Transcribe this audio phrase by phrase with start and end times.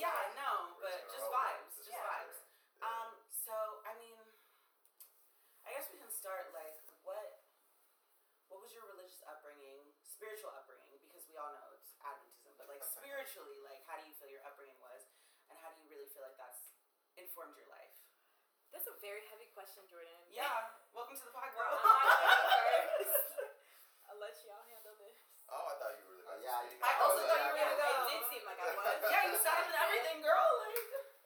[0.00, 1.60] Yeah, like, no, but gonna just roll with it.
[1.60, 2.38] vibes, just is vibes.
[2.80, 2.88] Yeah.
[2.88, 3.54] Um, so
[3.84, 4.16] I mean,
[5.68, 7.44] I guess we can start like what
[8.50, 10.98] what was your religious upbringing, spiritual upbringing?
[11.06, 14.42] Because we all know it's Adventism, but like spiritually, like how do you feel your
[14.48, 15.04] upbringing was,
[15.52, 16.72] and how do you really feel like that's
[17.20, 17.92] informed your life?
[18.74, 20.14] That's a very heavy question, Jordan.
[20.30, 20.48] Yeah,
[20.96, 21.74] welcome to the pod, Well, girl.
[21.74, 23.28] I'm not gonna go first.
[24.10, 25.18] I'll let y'all handle this.
[25.50, 26.78] Oh, I thought you were really Uh, about to yeah, speak.
[26.82, 27.90] I also was thought like, you were gonna go.
[27.90, 28.98] It did seem like I was.
[29.10, 30.46] yeah, you sat in everything, girl.
[30.62, 30.78] Like,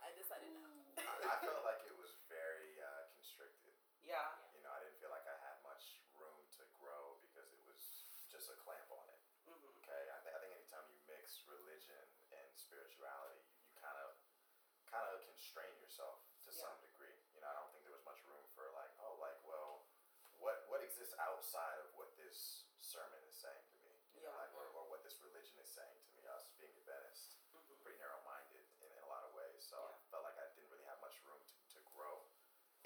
[0.04, 0.64] I decided no.
[1.04, 3.76] I I felt like it was very uh, constricted.
[4.04, 4.24] yeah,
[4.56, 7.80] You know, I didn't feel like I had much room to grow because it was
[8.32, 9.20] just a clamp on it.
[9.44, 14.16] hmm Okay, I, th- I think anytime you mix religion and spirituality, you kind of
[14.88, 16.64] kind of constrain yourself to Yeah.
[16.64, 17.16] some degree.
[17.36, 19.84] You know, I don't think there was much room for like, oh, like, well,
[20.40, 23.92] what what exists outside of what this sermon is saying to me?
[24.14, 24.44] You know, Yeah.
[24.44, 26.22] like, or, or what this religion is saying to me.
[26.30, 29.92] Us being Adventist, hmm pretty narrow-minded in, in a lot of ways, so Yeah.
[29.92, 32.24] I felt like I didn't really have much room to, to grow,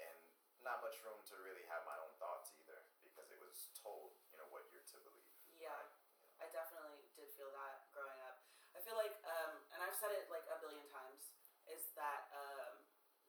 [0.03, 0.17] and
[0.59, 4.37] not much room to really have my own thoughts either, because it was told, you
[4.41, 5.29] know, what you're to believe.
[5.55, 5.71] yeah.
[5.71, 6.43] right?
[6.43, 8.39] I definitely did feel that growing up.
[8.75, 11.31] I feel like, um, and I've said it like a billion times,
[11.71, 12.75] is that um,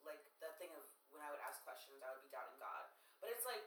[0.06, 0.82] like the thing of
[1.14, 2.86] when I would ask questions, I would be doubting God.
[3.22, 3.62] But it's like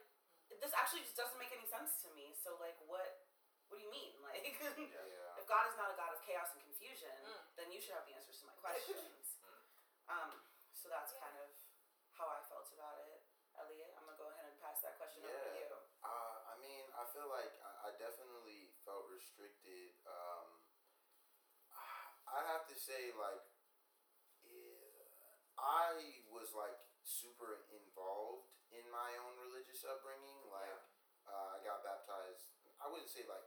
[0.60, 2.38] this actually just doesn't make any sense to me.
[2.38, 3.26] So like, what?
[3.66, 4.14] What do you mean?
[4.22, 4.86] Like, Yeah.
[4.86, 5.42] Yeah.
[5.42, 7.42] if God is not a God of chaos and confusion, Mm.
[7.58, 9.26] then you should have the answers to my questions.
[9.42, 10.14] Mm.
[10.14, 10.32] um,
[10.78, 11.26] so that's Yeah.
[11.26, 11.50] kind of
[12.14, 13.26] how I felt about it.
[13.58, 15.74] Elliot, I'm gonna go ahead and pass that question over to you.
[16.06, 19.98] Uh, I mean, I feel like I, I definitely felt restricted.
[20.06, 20.62] Um,
[22.30, 23.42] I have to say, like,
[25.58, 30.42] I was like super involved in my own religious upbringing.
[30.50, 30.82] Like,
[31.30, 32.50] uh, I got baptized.
[32.82, 33.42] I wouldn't say like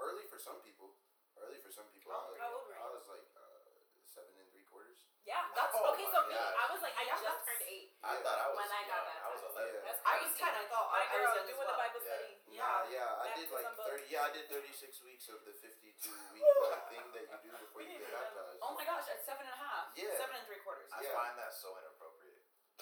[0.00, 0.96] early for some people.
[1.36, 2.08] Early for some people.
[2.12, 3.60] How I, old How old were I was like uh,
[4.08, 5.04] seven and three quarters.
[5.28, 6.08] Yeah, that's Oh okay.
[6.08, 6.36] So me.
[6.38, 7.92] I was like, I Yeah, just turned eight.
[8.00, 9.20] I thought I was When I got young.
[9.20, 9.52] I was 11.
[9.52, 9.92] Yeah.
[10.08, 10.40] I was crazy.
[10.40, 10.52] ten.
[10.56, 11.72] I thought My I, I girl was young as doing well.
[11.72, 12.08] the Bible Yeah.
[12.16, 12.32] study.
[12.52, 12.60] Yeah.
[12.62, 14.04] Nah, yeah, I did like thirty.
[14.12, 17.38] Yeah, I did thirty six weeks of the fifty two week like thing that you
[17.44, 18.60] do before you get baptized.
[18.62, 19.92] Oh my gosh, at seven and a half.
[19.98, 20.12] Yeah.
[20.20, 20.88] Seven and three quarters.
[20.92, 21.16] I Yeah.
[21.16, 22.11] find that so inappropriate.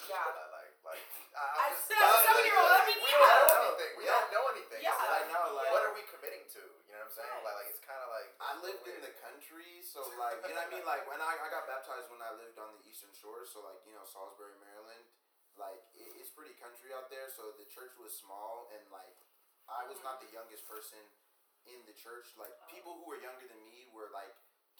[0.08, 0.22] Yeah.
[0.22, 3.20] That, like, like, I, I I'm just, said, as a seven-year-old, I mean, we yeah.
[3.20, 3.92] don't know anything.
[3.98, 4.16] We Yeah.
[4.18, 4.80] don't know anything.
[4.80, 4.96] Yeah.
[4.96, 6.62] So, I know, like what are we committing to?
[6.88, 7.30] You know what I'm saying?
[7.30, 7.46] Right.
[7.46, 10.62] Like, like it's kind of like I lived in the country, so like you know
[10.62, 10.86] what I mean.
[10.88, 13.78] Like when I, I got baptized when I lived on the Eastern Shore, so like
[13.86, 15.04] you know Salisbury, Maryland,
[15.60, 17.28] like it, it's pretty country out there.
[17.30, 19.14] So the church was small, and like
[19.70, 21.02] I was not the youngest person
[21.68, 22.34] in the church.
[22.40, 22.66] Like Oh.
[22.72, 24.32] people who were younger than me were like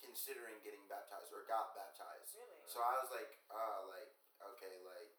[0.02, 2.34] considering getting baptized or got baptized.
[2.34, 2.56] Really?
[2.66, 4.10] So I was like, uh, like
[4.42, 5.10] okay, like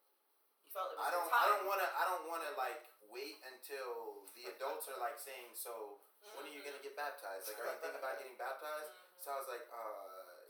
[0.66, 4.50] You felt it I don't, I don't wanna, I don't wanna like wait until the
[4.56, 6.00] adults are like saying, so
[6.38, 7.50] when are you gonna get baptized?
[7.50, 8.92] Like, are you thinking about getting baptized?
[9.20, 10.46] So I was like, uh,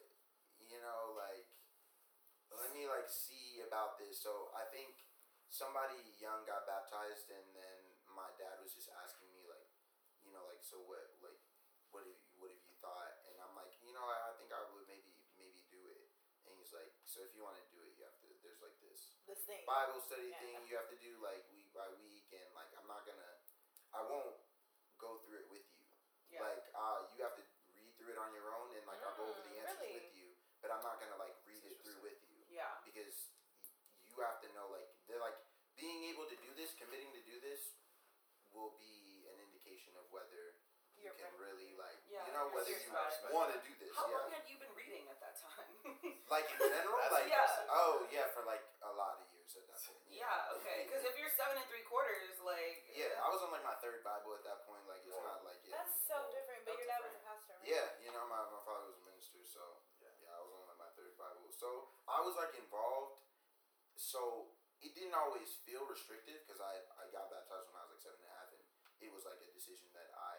[0.60, 1.48] you know, like,
[2.52, 4.20] let me like see about this.
[4.22, 5.04] So I think
[5.52, 7.80] somebody young got baptized, and then
[8.12, 9.68] my dad was just asking me like,
[10.24, 11.40] you know, like, so what, like,
[11.92, 13.12] what have you, what have you thought?
[13.28, 16.08] And I'm like, you know, I, I think I would maybe, maybe do it.
[16.48, 17.71] And he's like, so if you want to do it, you have to.
[19.31, 19.64] This thing.
[19.64, 20.44] Bible study Yeah.
[20.44, 23.31] thing you have to do like week by week, and like I'm not gonna,
[23.96, 24.36] I won't
[25.00, 25.88] go through it with you.
[26.36, 26.44] Yeah.
[26.44, 29.31] Like uh, you have to read through it on your own, and like I'll go
[29.31, 30.03] over the Mm, answers really?
[30.03, 30.28] with you,
[30.59, 32.75] but I'm not gonna like read it through with you yeah.
[32.84, 33.31] because
[34.04, 35.39] you have to know like they're like
[35.80, 37.72] being able to do this, committing to do this,
[38.51, 40.60] will be an indication of whether
[41.00, 42.92] you You're can really like Yeah, you know whether you
[43.31, 43.95] want to do this.
[43.95, 44.28] How yeah.
[44.28, 45.72] long had you been reading at that time?
[46.31, 47.68] Like in general, like impressive.
[47.68, 50.07] oh yeah, for like a lot of years at that point.
[50.21, 50.56] Yeah.
[50.62, 50.85] Okay.
[50.85, 52.85] Because if you're seven and three quarters, like.
[52.94, 54.85] Yeah, I was on like my third Bible at that point.
[54.85, 55.25] Like it's Whoa.
[55.25, 55.81] not like yeah.
[55.81, 56.62] That's so different.
[56.62, 57.65] But That's your dad was a pastor, right?
[57.65, 60.13] Yeah, you know my, my father was a minister, so Yeah.
[60.21, 61.50] yeah, I was on like my third Bible.
[61.50, 63.18] So I was like involved.
[63.97, 68.03] So it didn't always feel restrictive because I I got baptized when I was like
[68.06, 68.62] seven and a half, and
[69.01, 70.38] it was like a decision that I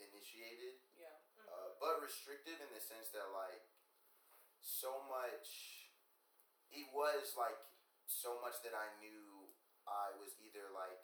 [0.00, 0.80] initiated.
[0.96, 1.12] Yeah.
[1.44, 3.62] Uh, but restrictive in the sense that like
[4.64, 5.48] so much
[6.72, 7.54] it was like
[8.14, 9.50] so much that I knew
[9.90, 11.02] I was either like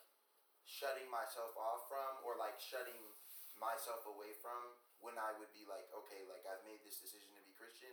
[0.62, 3.18] shutting myself off from or like shutting
[3.58, 7.42] myself away from when I would be like, okay, like I've made this decision to
[7.42, 7.92] be Christian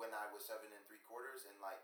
[0.00, 1.82] when I was seven and three quarters and like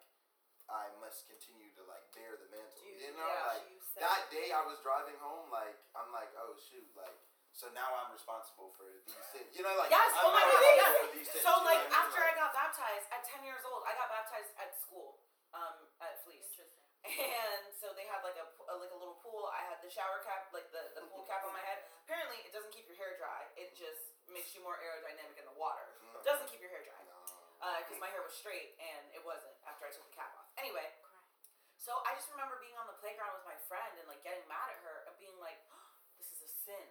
[0.64, 2.80] I must continue to like bear the mantle.
[2.80, 6.32] Dude, you know, yeah, like you that day I was driving home, like I'm like,
[6.40, 7.14] oh shoot, like
[7.52, 9.52] so now I'm responsible for these things.
[9.54, 11.28] You know, like Yes, I'm oh my God, yes.
[11.44, 14.72] So you like after I got baptized at ten years old, I got baptized at
[14.74, 15.20] school,
[15.54, 16.82] um, at Fleece, Interesting.
[17.54, 19.46] and so they had like a, p- a- like a little pool.
[19.52, 21.84] I had the shower cap, like the the pool cap on my head.
[22.04, 23.44] Apparently, it doesn't keep your hair dry.
[23.60, 25.84] It just makes you more aerodynamic in the water.
[26.00, 26.24] Mm.
[26.24, 26.96] Doesn't keep your hair dry.
[27.04, 27.16] no.
[27.84, 30.48] because my hair was straight and it wasn't after I took the cap off.
[30.60, 30.84] Anyway,
[31.80, 34.72] so I just remember being on the playground with my friend and like getting mad
[34.72, 35.60] at her and being like,
[36.16, 36.86] this is a sin.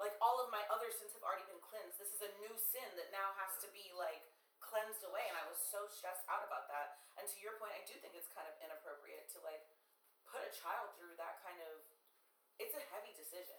[0.00, 1.96] Like all of my other sins have already been cleansed.
[2.00, 4.24] This is a new sin that now has to be like
[4.60, 5.24] cleansed away.
[5.30, 6.98] And I was so stressed out about that.
[7.18, 9.62] And to your point, I do think it's kind of inappropriate to like
[10.28, 11.80] put a child through that kind of.
[12.58, 13.58] It's a heavy decision.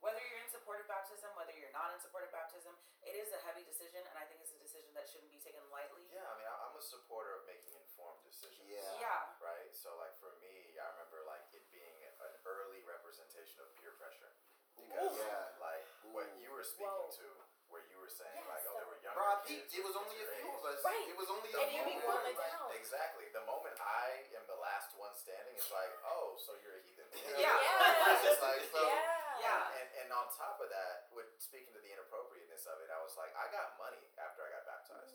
[0.00, 2.70] Whether you're in support of baptism, whether you're not in support of baptism,
[3.02, 5.58] it is a heavy decision, and I think it's a decision that shouldn't be taken
[5.74, 6.06] lightly.
[6.06, 8.62] Yeah, I mean, I- I'm a supporter of making informed decisions.
[8.70, 8.78] Yeah.
[9.02, 9.26] Yeah.
[9.42, 9.74] Right.
[9.74, 14.30] So, like for me, I remember like it being an early representation of peer pressure,
[14.78, 15.58] because Yeah.
[15.58, 15.82] like
[16.14, 17.10] what you were speaking Whoa.
[17.18, 17.26] to,
[17.66, 18.86] where you were saying Yes, like,
[19.18, 19.66] there were younger Bro, I kids.
[19.66, 19.72] peeped.
[19.74, 20.78] It was only a few of us.
[20.86, 21.06] Right.
[21.10, 21.82] It was only a And few.
[21.82, 22.22] you be of us.
[22.30, 22.68] it down.
[22.78, 23.26] Exactly.
[23.34, 24.06] The moment I
[24.38, 27.06] am the last one standing, it's like, oh, so you're a heathen.
[27.36, 27.50] Yeah.
[28.14, 29.42] It's just like, so, yeah.
[29.42, 29.78] Yeah.
[29.78, 33.14] And, and on top of that, with speaking to the inappropriateness of it, I was
[33.18, 35.14] like, I got money after I got baptized.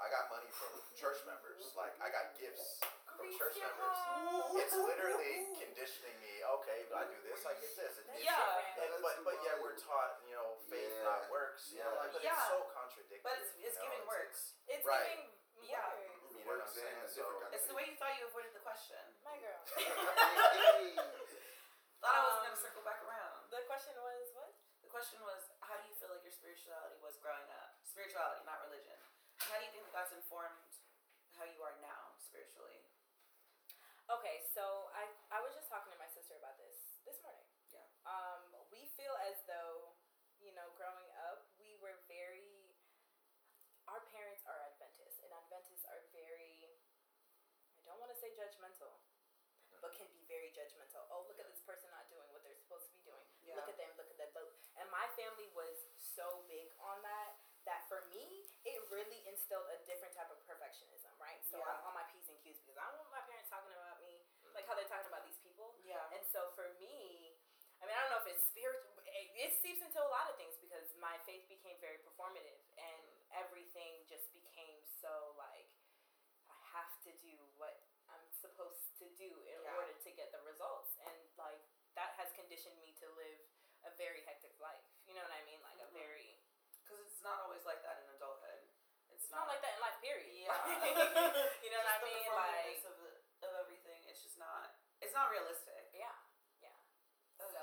[0.00, 1.62] I got money from church members.
[1.78, 2.80] Like I got gifts
[3.14, 3.98] from church members.
[4.58, 6.42] It's literally conditioning me.
[6.58, 7.92] Okay, but I do this, I get this.
[8.00, 8.82] It- That's it's- Yeah.
[8.82, 11.04] and- but but yeah, we're taught, you know, faith Yeah.
[11.08, 11.70] not works.
[11.72, 12.00] You know, Yeah.
[12.02, 12.34] like, but Yeah.
[12.36, 13.20] it's so contradictory.
[13.22, 14.40] But it's, it's you know, giving works.
[14.68, 15.02] It's Right.
[15.08, 15.86] giving Yeah.
[15.94, 16.32] words.
[16.32, 17.08] You know what I'm saying?
[17.08, 18.98] So- It's the way you thought you avoided the question.
[19.26, 19.62] My girl.
[22.02, 23.46] Thought I wasn't Um, gonna circle back around.
[23.50, 24.50] The question was what?
[24.82, 27.78] The question was, how do you feel like your spirituality was growing up?
[27.86, 28.98] Spirituality, not religion.
[29.38, 30.74] How do you think that that's informed
[31.38, 32.82] how you are now spiritually?
[34.10, 36.10] Okay, so I I was just talking to my
[36.42, 37.46] about this this morning.
[37.70, 37.86] Yeah.
[38.02, 38.42] Um,
[38.74, 39.94] we feel as though,
[40.42, 42.74] you know, growing up, we were very.
[43.86, 46.82] Our parents are Adventists, and Adventists are very.
[47.86, 48.98] I don't want to say judgmental,
[49.82, 51.06] but can be very judgmental.
[51.10, 53.26] Oh, look at this person not doing what they're supposed to be doing.
[53.42, 53.54] Yeah.
[53.58, 53.90] Look at them.
[53.98, 54.30] Look at that.
[54.34, 54.50] Look.
[54.78, 55.78] And my family was
[56.22, 57.34] so big on that
[57.66, 61.38] that for me, it really instilled a different type of perfectionism, right?
[61.46, 61.66] So Yeah.
[61.78, 64.22] I'm on my P's and Q's because I don't want my parents talking about me
[64.42, 64.54] mm.
[64.54, 65.74] like how they're talking about these people.
[65.82, 66.02] Yeah.
[66.14, 67.38] And so for me,
[67.78, 68.94] I mean, I don't know if it's spiritual.
[69.06, 73.02] It, it seeps into a lot of things because my faith became very performative, and
[73.34, 75.66] everything just became so like
[76.50, 79.74] I have to do what I'm supposed to do in Yeah.
[79.78, 81.62] order to get the results, and like
[81.98, 83.42] that has conditioned me to live
[83.86, 84.86] a very hectic life.
[85.06, 85.58] You know what I mean?
[85.62, 85.86] Like Mhm.
[85.86, 86.38] a very.
[86.82, 88.66] Because it's not always like that in adulthood.
[89.14, 90.26] It's, It's not like that in life, period.
[90.42, 90.50] Yeah.
[91.62, 92.26] you know what I Just the mean?
[92.34, 93.10] Like, of, the,
[93.46, 94.02] of everything.
[94.10, 94.74] It's just not.
[94.98, 95.86] It's not realistic.
[95.94, 96.10] yeah,
[96.58, 96.74] yeah.
[97.38, 97.46] Ugh.
[97.46, 97.62] So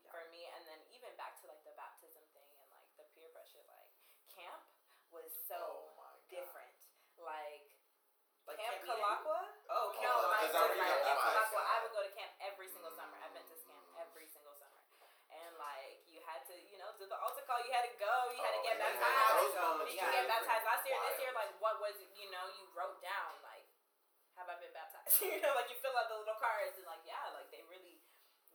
[0.00, 0.08] Yeah.
[0.08, 3.28] for me, and then even back to like the baptism thing and like the peer
[3.36, 3.92] pressure, like
[4.32, 4.64] camp
[5.12, 6.72] was so Oh different.
[7.20, 7.68] Like,
[8.48, 9.04] Like Camp camp meeting?
[9.04, 9.40] Kulaqua.
[9.68, 11.04] Oh, No, Camp like is that where you different.
[11.04, 11.28] got Camp?
[11.28, 11.60] Kulaqua.
[11.60, 13.20] I would go to camp every single summer.
[13.20, 14.00] I went to camp Mm.
[14.00, 14.80] every single summer.
[15.34, 17.58] And like you had to, you know, do the altar call.
[17.64, 18.03] You had to go.
[19.84, 19.92] Baptized.
[19.92, 20.16] Those moments Did you Yeah.
[20.24, 20.98] get baptized last year?
[21.04, 22.10] This year, like what was it?
[22.16, 23.64] You know, you wrote down like,
[24.40, 25.20] have I been baptized?
[25.22, 28.00] you know, like you fill out the little cards and like yeah, like they really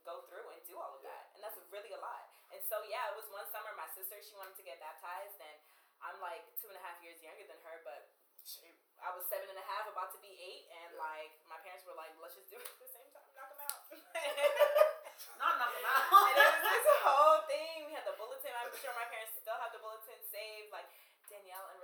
[0.08, 1.12] go through and do all of Yeah.
[1.14, 2.26] that, and that's really a lot.
[2.56, 3.70] And so yeah, it was one summer.
[3.78, 5.58] My sister she wanted to get baptized, and
[6.02, 8.10] I'm like two and a half years younger than her, but
[8.48, 8.66] she,
[9.04, 11.04] I was seven and a half, about to be eight, and Yeah.
[11.04, 13.62] like my parents were like, let's just do it at the same time, knock them
[13.68, 13.80] out.
[15.40, 16.04] Not knock them out.
[16.32, 17.88] and it was this whole thing.
[17.88, 18.52] We had the bulletin.
[18.56, 20.72] I'm sure my parents still have the bulletin saved.
[20.72, 20.88] Like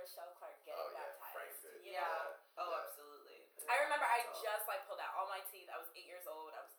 [0.06, 1.34] Danielle and Rochelle Clark getting Oh, yeah, baptized.
[1.34, 1.78] framed it.
[1.82, 2.62] you yeah.
[2.62, 2.82] Oh, Yeah.
[2.86, 3.38] absolutely.
[3.66, 5.66] I remember I just like pulled out all my teeth.
[5.66, 6.54] I was eight years old.
[6.54, 6.74] I was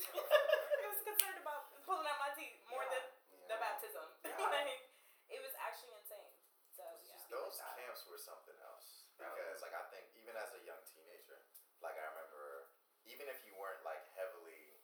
[0.10, 2.98] I was concerned about pulling out my teeth more Yeah.
[2.98, 3.04] than
[3.46, 4.06] the baptism.
[4.26, 4.50] Yeah.
[4.50, 4.82] like
[5.30, 6.34] it was actually insane.
[6.74, 7.14] So It was yeah.
[7.22, 7.86] just- Those like that.
[7.86, 11.38] camps were something else because, like, I think even as a young teenager,
[11.84, 12.66] like I remember,
[13.06, 14.74] even if you weren't like heavily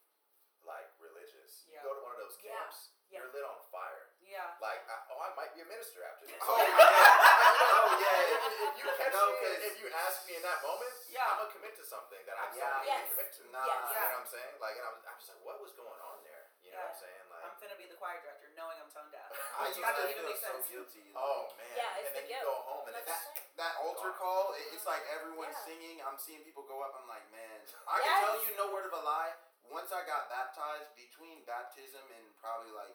[0.62, 1.82] like religious, Yeah.
[1.82, 3.22] you go to one of those camps, Yeah.
[3.22, 4.10] you're lit on fire.
[4.18, 4.58] Yeah.
[4.58, 6.42] Like, I, oh, I might be a minister after this.
[6.42, 7.35] Oh, Like, yeah.
[7.66, 8.34] Oh yeah.
[8.34, 11.26] If, if you catch No, me, 'cause- if you ask me in that moment, Yeah.
[11.32, 12.70] I'm gonna commit to something that I'm Yeah.
[12.70, 13.04] not Yes.
[13.04, 13.42] even commit to.
[13.50, 13.64] Nah.
[13.66, 13.76] Yes.
[13.76, 14.54] You know what I'm saying?
[14.60, 16.44] Like, and I was, I was like, what was going on there?
[16.62, 17.04] You know what I'm Yeah.
[17.06, 17.24] saying?
[17.30, 19.30] Like, I'm finna be the choir director, knowing I'm tone deaf.
[19.56, 20.66] I Which used doesn't to even feel make so sense.
[20.68, 21.06] guilty.
[21.16, 21.72] oh man.
[21.76, 22.52] Yeah, it's and then the you guilt.
[22.52, 23.44] go home and That's it's the thing.
[23.56, 24.20] That altar Gone.
[24.20, 25.68] call, it, it's like everyone's Yeah.
[25.72, 25.96] singing.
[26.04, 26.92] I'm seeing people go up.
[26.98, 28.20] I'm like, man, I can Yes.
[28.28, 29.32] tell you no word of a lie.
[29.72, 32.94] Once I got baptized, between baptism and probably like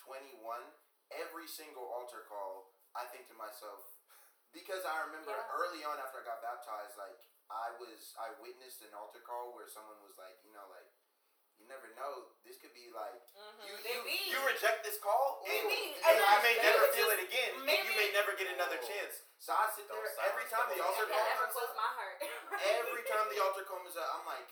[0.00, 0.62] 21,
[1.10, 3.84] every single altar call, I think to myself,
[4.56, 5.52] because I remember Yeah.
[5.60, 7.20] early on after I got baptized, like
[7.52, 10.88] I was, I witnessed an altar call where someone was like, you know, like,
[11.60, 13.64] you never know, this could be like, Mhm.
[13.68, 15.94] you, They you, you reject this call, and, Maybe.
[15.96, 17.94] and And you then may they never could feel just- it again, and maybe- you
[17.96, 18.86] may never get another Oh.
[18.88, 19.22] chance.
[19.38, 21.12] So I sit Don't there silence every the time the Holy altar I Spirit.
[21.12, 21.76] call can never comes close up.
[21.76, 22.16] my heart.
[22.76, 24.48] Every time the altar comes up, I'm like,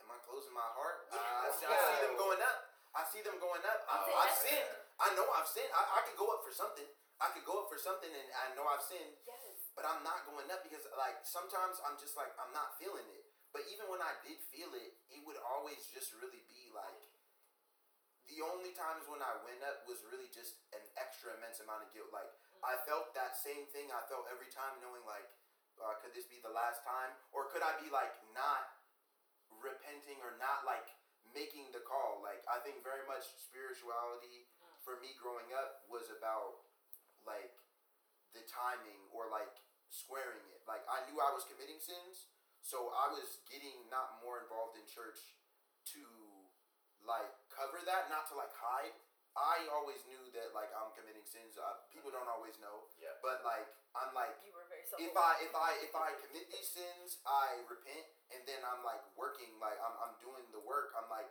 [0.00, 1.08] am I closing my heart?
[1.10, 1.88] Uh, I, see, I Yeah.
[1.94, 2.58] see them going up.
[2.94, 3.80] I see them going up.
[3.88, 4.70] I, I'm saying I've that's- sinned.
[5.00, 5.72] I know I've sinned.
[5.74, 6.86] I, I could go up for something.
[7.20, 9.16] I could go up for something, and I know I've sinned.
[9.26, 9.40] yes.
[9.74, 13.26] But I'm not going up because like sometimes I'm just like I'm not feeling it.
[13.54, 16.98] But even when I did feel it, it would always just really be like
[18.26, 21.90] the only times when I went up was really just an extra immense amount of
[21.92, 22.10] guilt.
[22.10, 22.30] Like
[22.64, 25.28] I felt that same thing I felt every time, knowing like,
[25.76, 28.74] uh, could this be the last time, or could I be like not
[29.60, 30.88] repenting or not like
[31.36, 32.24] making the call?
[32.24, 34.48] Like I think very much spirituality
[34.82, 36.64] for me growing up was about
[37.28, 37.52] like
[38.36, 39.63] the timing or like
[39.94, 40.60] squaring it.
[40.66, 42.26] Like I knew I was committing sins,
[42.66, 45.38] so I was getting not more involved in church
[45.94, 46.02] to
[47.06, 48.96] like cover that, not to like hide.
[49.34, 51.58] I always knew that like I'm committing sins.
[51.58, 53.14] Uh, people don't always know, Yeah.
[53.22, 56.70] but like I'm like You were very if I if I if I commit these
[56.70, 60.94] sins, I repent, and then I'm like working, like I'm I'm doing the work.
[60.98, 61.26] I'm like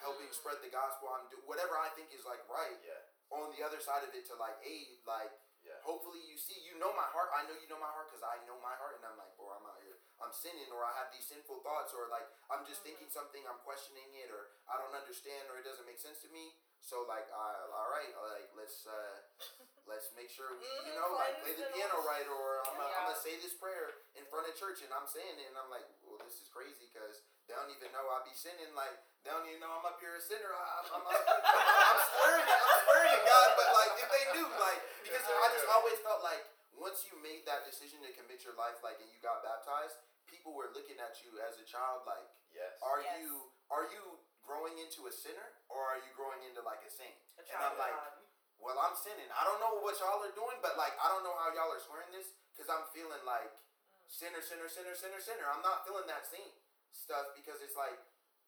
[0.00, 0.34] helping Mm.
[0.34, 1.12] spread the gospel.
[1.12, 2.80] I'm do whatever I think is like right.
[2.80, 3.04] Yeah.
[3.36, 5.51] On the other side of it, to like aid, like Yeah.
[5.84, 7.30] Hopefully you see, you know my heart.
[7.34, 9.52] I know you know my heart because I know my heart, and I'm like, bro,
[9.54, 12.82] I'm out here, I'm sinning, or I have these sinful thoughts, or like I'm just
[12.86, 16.30] thinking something, I'm questioning it, or I don't understand, or it doesn't make sense to
[16.32, 16.56] me.
[16.82, 19.22] So like, uh, all right, like let's uh,
[19.90, 22.90] let's make sure we, you Mhm, know, like play the piano right, or I'm gonna,
[22.90, 23.06] Yeah.
[23.12, 25.86] gonna say this prayer in front of church, and I'm saying it, and I'm like,
[26.02, 28.70] well, this is crazy because they don't even know I be sinning.
[28.74, 28.94] Like
[29.26, 30.50] they don't even know I'm up here a sinner.
[30.50, 32.58] I, I'm, I'm, I'm, I'm swearing it.
[32.58, 33.48] I'm swearing it, God.
[33.58, 36.42] But like if they knew, like because I just always felt like
[36.74, 40.54] once you made that decision to commit your life, like and you got baptized, people
[40.54, 42.76] were looking at you as a child, like, Yes.
[42.84, 43.22] are Yes.
[43.24, 47.14] you are you growing into a sinner or are you growing into like a saint?
[47.38, 48.12] A And child I'm of like, God.
[48.60, 49.30] well, I'm sinning.
[49.32, 51.80] I don't know what y'all are doing, but like I don't know how y'all are
[51.80, 54.04] swearing this because I'm feeling like mm.
[54.10, 55.46] sinner, sinner, sinner, sinner, sinner.
[55.48, 56.52] I'm not feeling that saint
[56.92, 57.98] stuff because it's like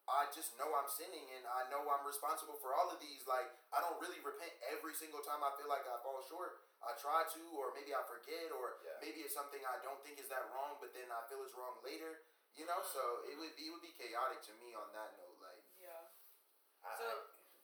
[0.05, 3.25] I just know I'm sinning and I know I'm responsible for all of these.
[3.25, 6.61] Like I don't really repent every single time I feel like I fall short.
[6.85, 9.01] I try to, or maybe I forget, or Yeah.
[9.01, 11.81] maybe it's something I don't think is that wrong, but then I feel it's wrong
[11.81, 12.21] later.
[12.55, 13.41] You know, so it mm-hmm.
[13.41, 15.41] would be it would be chaotic to me on that note.
[15.41, 16.13] Like Yeah.
[16.85, 17.07] I, So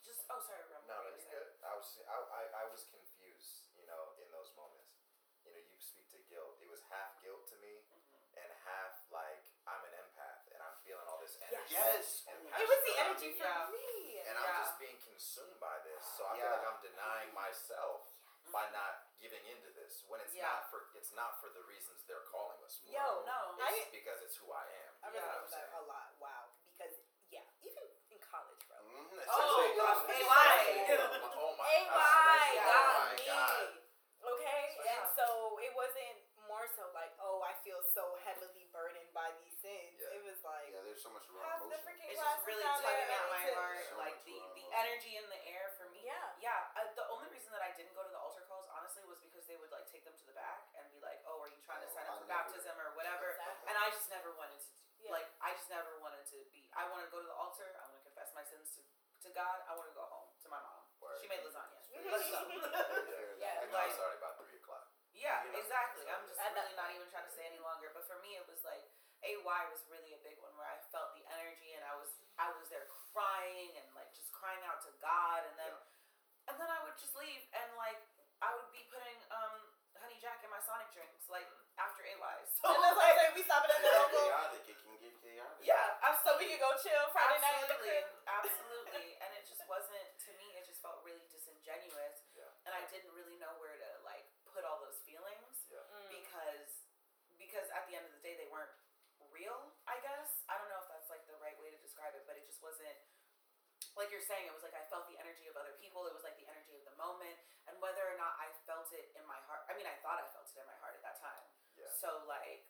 [0.02, 0.82] just oh sorry, Ram.
[0.88, 1.44] No, what no, were you you're saying?
[1.44, 1.48] good.
[1.62, 4.96] I was, I, I, I was confused, you know, in those moments.
[5.44, 6.56] You know, you speak to guilt.
[6.64, 8.24] It was half guilt to me, Mhm.
[8.40, 11.60] and half like I'm an empath, and I'm feeling all this energy.
[11.80, 13.70] Yes, And It was the energy for Yeah.
[13.72, 14.20] me.
[14.26, 16.02] And I'm just being consumed by this.
[16.16, 18.06] So I feel like I'm denying myself
[18.52, 20.48] by not giving into this when it's Yeah.
[20.50, 22.90] not for it's not for the reasons they're calling us for.
[22.90, 23.54] Yo, No.
[23.58, 24.92] it's I- because it's who I am.
[25.04, 25.20] I Yeah.
[25.20, 26.08] resonate with that a lot.
[26.18, 26.44] Wow.
[26.66, 26.94] Because
[27.30, 28.78] yeah, even in college, bro.
[28.82, 30.10] Mhm, Oh, gosh.
[30.10, 30.86] AY.
[31.40, 32.64] Oh my AY yeah.
[32.64, 33.26] got me.
[33.26, 33.76] God.
[34.20, 36.18] Okay, and so it wasn't
[36.48, 40.00] more so like, oh, I feel so heavily burdened by these sins.
[40.00, 40.16] Yeah.
[40.18, 41.80] It was like Yeah, there's so much wrong half the emotion.
[41.88, 45.40] freaking It's just really tugging at my heart, So like the, the energy in the
[45.48, 46.04] air for me.
[46.04, 46.28] Yeah.
[46.44, 46.76] Yeah.
[46.76, 49.48] Uh, the only reason that I didn't go to the altar calls, honestly, was because
[49.48, 51.80] they would like take them to the back and be like, "Oh, are you trying
[51.80, 53.64] to Oh, sign I up for baptism or whatever?" Exactly.
[53.72, 54.68] And I just never wanted to.
[55.00, 55.16] Yeah.
[55.16, 56.68] Like, I just never wanted to be.
[56.76, 57.64] I want to go to the altar.
[57.72, 58.84] I want to confess my sins to,
[59.24, 59.64] to God.
[59.64, 60.84] I want to go home to my mom.
[61.00, 61.16] Word.
[61.24, 61.80] She made lasagna.
[61.80, 62.44] Let's go.
[63.40, 64.92] Yeah, I know like- it's already about three o'clock.
[65.16, 66.04] Yeah, You know, exactly.
[66.04, 67.88] I'm just At really not even trying to say any longer.
[67.96, 68.84] But for me, it was like
[69.24, 72.08] AY was really a big one where I felt the energy and I was
[72.40, 75.72] I was there crying and like just crying out to God and then
[76.50, 77.98] and then I would just leave and like
[78.42, 79.54] I would be putting um
[80.00, 82.16] honey jack in my Sonic drinks like after AY.
[82.60, 84.20] So And that's like, like we stop it at the local.
[84.24, 84.64] chaotic.
[84.68, 85.60] It can get chaotic.
[85.64, 88.06] yeah, So we could go chill Friday night at the absolutely, crib.
[88.40, 89.08] absolutely.
[89.24, 90.46] And it just wasn't to me.
[90.60, 92.48] It just felt really disingenuous, Yeah.
[92.68, 95.80] and I didn't really know where to like put all those feelings Yeah.
[95.88, 96.08] Mm.
[96.20, 96.68] because
[97.40, 98.72] because at the end of the day they weren't
[99.32, 102.26] real i guess i don't know if that's like the right way to describe it
[102.28, 102.98] but it just wasn't
[104.00, 106.08] like you're saying it was like i felt the energy of other people.
[106.08, 107.36] It was like the energy of the moment.
[107.68, 110.24] And whether or not i felt it in my heart i mean i thought i
[110.32, 111.44] felt it in my heart at that time.
[111.76, 111.92] Yeah.
[111.92, 112.64] so like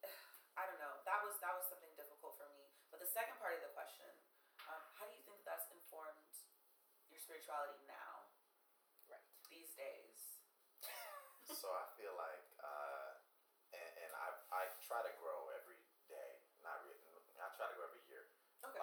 [0.60, 1.04] i don't know.
[1.04, 2.72] That was that was something difficult for me.
[2.88, 4.08] But the second part of the question
[4.72, 6.32] um, how do you think that that's informed
[7.12, 8.24] your spirituality now?
[9.10, 9.20] Right.
[9.52, 10.40] these days.
[11.52, 13.20] So I feel like, uh,
[13.76, 16.40] and, and I I try to grow every day.
[16.64, 17.02] Not really.
[17.36, 18.30] I try to grow every year.
[18.64, 18.78] okay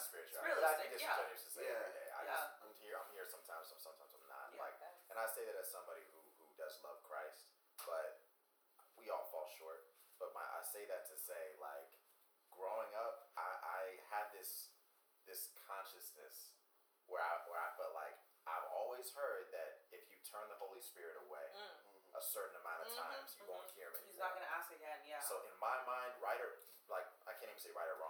[0.00, 0.48] Like in my spirituality.
[0.48, 1.32] realistic, I think yeah.
[1.36, 1.76] it's to say Yeah.
[1.76, 2.08] every day.
[2.08, 2.32] I Yeah.
[2.32, 2.96] just I'm here.
[2.96, 3.64] I'm here sometimes.
[3.68, 4.48] Sometimes I'm not.
[4.56, 4.64] Yeah.
[4.64, 4.76] Like,
[5.12, 7.52] and I say that as somebody who who does love Christ,
[7.84, 8.24] but
[8.96, 9.84] we all fall short.
[10.16, 11.92] But my I say that to say like,
[12.48, 14.72] growing up, I I had this
[15.28, 16.56] this consciousness
[17.04, 18.16] where I where I felt like
[18.48, 22.16] I've always heard that if you turn the Holy Spirit away Mm.
[22.16, 24.10] a certain amount of Mhm, times, you won't hear him anymore.
[24.10, 26.56] he's not gonna ask again yeah So in my mind, right or
[26.88, 28.09] like I can't even say right or wrong,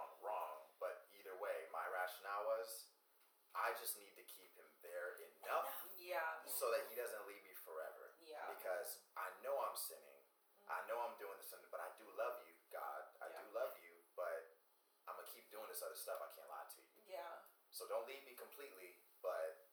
[3.51, 5.71] I just need to keep him there enough.
[5.99, 6.43] Yeah.
[6.47, 8.15] So that he doesn't leave me forever.
[8.23, 8.47] Yeah.
[8.55, 10.23] Because I know I'm sinning.
[10.71, 13.03] I know I'm doing this, but I do love you, God.
[13.19, 13.43] I yeah.
[13.43, 14.55] do love you, but
[15.03, 16.23] I'm going to keep doing this other stuff.
[16.23, 16.99] I can't lie to you.
[17.11, 17.43] Yeah.
[17.75, 19.67] So don't leave me completely, but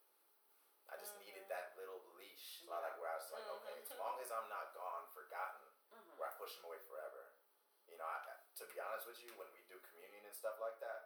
[0.91, 1.31] I just mm-hmm.
[1.31, 2.83] needed that little leash, yeah.
[2.83, 3.63] like where I was like, mm-hmm.
[3.63, 4.03] okay, as mm-hmm.
[4.03, 6.19] long as I'm not gone, forgotten, mm-hmm.
[6.19, 7.31] where I push him away forever.
[7.87, 8.19] You know, I,
[8.59, 10.98] to be honest with you, when we do communion and stuff like that,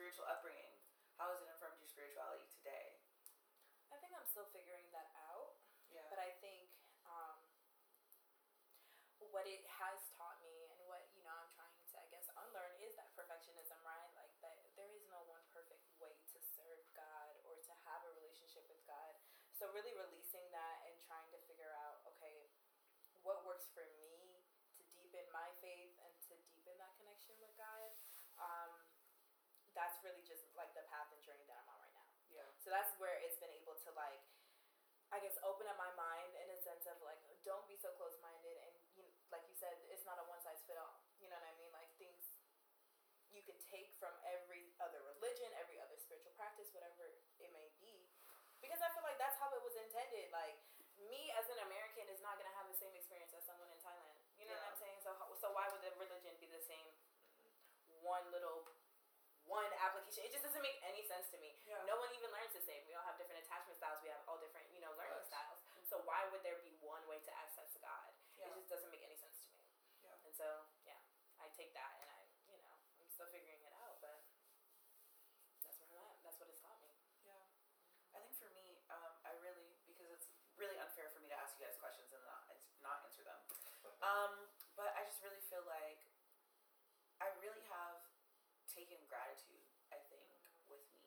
[0.00, 0.72] spiritual upbringing.
[1.20, 3.04] How has it informed your spirituality today?
[3.92, 5.60] I think I'm still figuring that out.
[5.92, 6.08] Yeah.
[6.08, 6.72] But I think
[7.04, 7.36] um,
[9.28, 12.80] what it has taught me and what you know I'm trying to I guess unlearn
[12.80, 14.08] is that perfectionism, right?
[14.16, 18.16] Like that there is no one perfect way to serve God or to have a
[18.16, 19.20] relationship with God.
[19.52, 22.48] So really releasing that and trying to figure out okay,
[23.20, 24.40] what works for me
[24.80, 27.92] to deepen my faith and to deepen that connection with God.
[28.40, 28.80] Um,
[29.74, 32.08] that's really just like the path and journey that I'm on right now.
[32.28, 32.46] yeah.
[32.70, 34.22] So that's where it's been able to like,
[35.10, 38.14] I guess, open up my mind in a sense of like, don't be so close
[38.22, 39.02] minded, and you
[39.34, 41.02] like you said, it's not a one size fit all.
[41.18, 41.74] You know what I mean?
[41.74, 42.22] Like things
[43.34, 47.10] you can take from every other religion, every other spiritual practice, whatever
[47.42, 48.06] it may be,
[48.62, 50.30] because I feel like that's how it was intended.
[50.30, 50.54] Like
[51.10, 54.14] me as an American is not gonna have the same experience as someone in Thailand.
[54.38, 55.02] You know what I'm saying?
[55.02, 55.10] So
[55.42, 56.86] so why would the religion be the same?
[58.06, 58.69] One little
[59.50, 60.22] one application.
[60.22, 61.58] It just doesn't make any sense to me.
[61.66, 61.82] Yeah.
[61.90, 62.86] No one even learns the same.
[62.86, 63.98] We all have different attachment styles.
[63.98, 65.34] We have all different, you know, learning Facts.
[65.34, 65.60] styles.
[65.90, 68.14] So why would there be one way to access God?
[68.38, 68.46] Yeah.
[68.46, 69.66] It just doesn't make any sense to me.
[70.06, 70.14] Yeah.
[70.22, 70.46] And so,
[70.86, 71.02] yeah,
[71.42, 72.70] I take that and I, you know,
[73.02, 74.22] I'm still figuring it out, but
[75.66, 76.22] that's where I'm at.
[76.22, 76.94] That's what it's taught me.
[77.26, 77.42] Yeah.
[78.14, 81.58] I think for me, um, I really because it's really unfair for me to ask
[81.58, 82.46] you guys questions and not
[82.78, 83.40] not answer them.
[84.00, 84.48] Um,
[84.80, 86.00] but I just really feel like
[87.20, 88.00] I really have
[88.64, 89.60] taken gratitude.
[89.92, 90.24] I think
[90.72, 91.04] with me.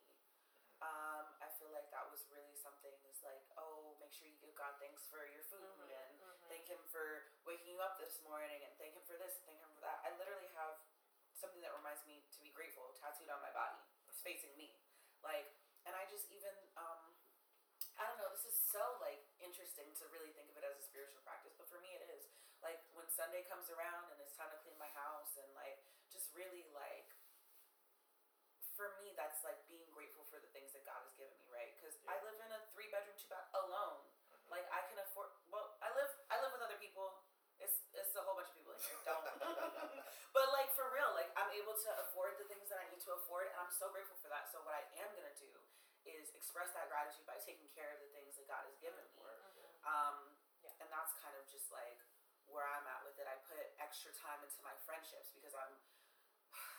[0.83, 2.93] Um, I feel like that was really something.
[3.09, 6.47] Is like, oh, make sure you give God thanks for your food Mhm, and mhm.
[6.47, 9.67] thank Him for waking you up this morning and thank Him for this, thank Him
[9.75, 9.99] for that.
[10.07, 10.79] I literally have
[11.35, 13.75] something that reminds me to be grateful tattooed on my body.
[14.07, 14.71] It's facing me,
[15.19, 15.51] like,
[15.83, 17.11] and I just even um,
[17.99, 18.31] I don't know.
[18.31, 21.67] This is so like interesting to really think of it as a spiritual practice, but
[21.67, 22.23] for me it is.
[22.63, 26.31] Like when Sunday comes around and it's time to clean my house and like just
[26.31, 27.11] really like
[28.79, 31.75] for me that's like being grateful for the things that God has given me, right?
[31.75, 32.31] Because I Yeah.
[32.31, 33.99] live in a three bedroom, two bath alone.
[34.31, 34.49] Mhm.
[34.49, 35.29] Like I can afford.
[35.51, 36.09] Well, I live.
[36.31, 37.21] I live with other people.
[37.59, 38.97] It's it's a whole bunch of people in here.
[39.05, 39.23] Don't.
[40.33, 43.13] but like for real, like I'm able to afford the things that I need to
[43.17, 44.49] afford, and I'm so grateful for that.
[44.51, 45.51] So what I am gonna do
[46.03, 49.15] is express that gratitude by taking care of the things that God has given me.
[49.21, 49.39] Word.
[49.87, 50.71] Um, Yeah.
[50.83, 51.99] and that's kind of just like
[52.47, 53.27] where I'm at with it.
[53.27, 55.73] I put extra time into my friendships because I'm.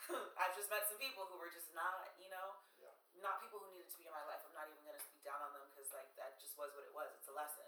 [0.41, 2.93] I've just met some people who were just not, you know, Yeah.
[3.25, 4.45] not people who needed to be in my life.
[4.45, 6.93] I'm not even gonna speak down on them because like that just was what it
[6.93, 7.09] was.
[7.17, 7.65] It's a lesson.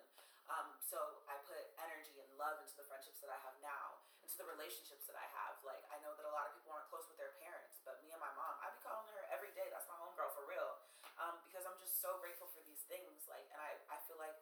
[0.46, 4.36] Um, so I put energy and love into the friendships that I have now, into
[4.38, 5.58] the relationships that I have.
[5.90, 8.20] I know that a lot of people aren't close with their parents, but me and
[8.22, 9.66] my mom, I be calling her every day.
[9.72, 10.78] That's my homegirl for real.
[11.18, 13.26] Um, because I'm just so grateful for these things.
[13.26, 14.36] Like, and I, I feel like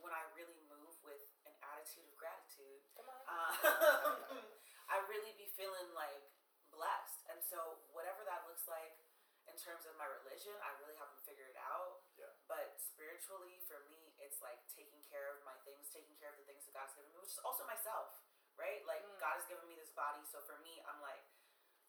[0.00, 3.20] when I really move with an attitude of gratitude, Come on.
[3.28, 4.42] um,
[4.88, 6.22] I really be feeling like
[6.70, 7.26] blessed.
[7.34, 8.94] And so whatever that looks like
[9.50, 12.06] in terms of my religion, I really haven't figured it out.
[12.14, 12.30] Yeah.
[12.46, 16.46] But spiritually, for me, it's like taking care of my things, taking care of the
[16.46, 18.22] things that God's given me, which is also myself,
[18.54, 18.80] right?
[18.86, 19.18] Like Mm.
[19.18, 21.24] God has given me this body, so for me, I'm like,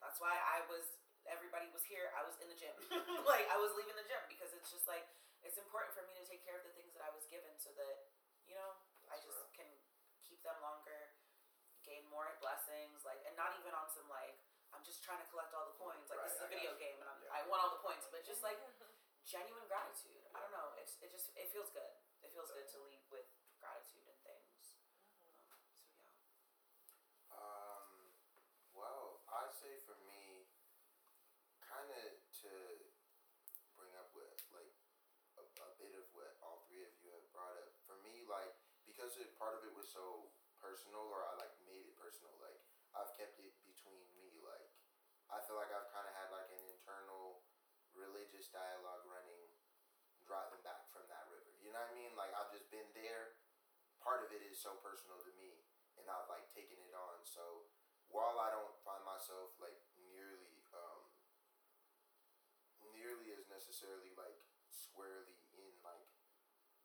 [0.01, 0.97] that's why I was.
[1.29, 2.09] Everybody was here.
[2.17, 2.73] I was in the gym.
[3.29, 5.03] like I was leaving the gym because it's just like
[5.45, 7.69] it's important for me to take care of the things that I was given, so
[7.75, 8.07] that
[8.47, 8.71] you know
[9.11, 9.51] I just real.
[9.53, 9.69] can
[10.25, 10.78] keep them longer, gain
[12.09, 14.37] more blessings, like, and not even on some like
[14.73, 16.05] I'm just trying to collect all the coins.
[16.09, 17.37] Like right, this is a I video game, and yeah.
[17.37, 18.57] i want all the points, but just like
[19.33, 20.13] genuine gratitude.
[20.13, 20.37] Yeah.
[20.37, 20.77] I don't know.
[20.77, 21.89] It's it just it feels good.
[22.21, 23.25] It feels good to leave with
[23.57, 24.77] gratitude and things.
[24.85, 25.57] Um, so yeah.
[27.33, 27.89] Um.
[28.77, 30.45] Well, I say for me,
[31.65, 32.51] kind of to
[33.73, 34.73] bring up with like
[35.41, 37.73] a, a bit of what all three of you have brought up.
[37.89, 38.53] For me, like
[38.85, 40.29] because it, part of it was so
[40.61, 41.25] personal, or
[54.09, 55.61] Part of it is so personal to me,
[56.01, 57.21] and I've like taken it on.
[57.21, 57.69] So
[58.09, 61.05] while I don't find myself like nearly um
[62.89, 64.33] nearly as necessarily like
[64.73, 66.09] squarely in like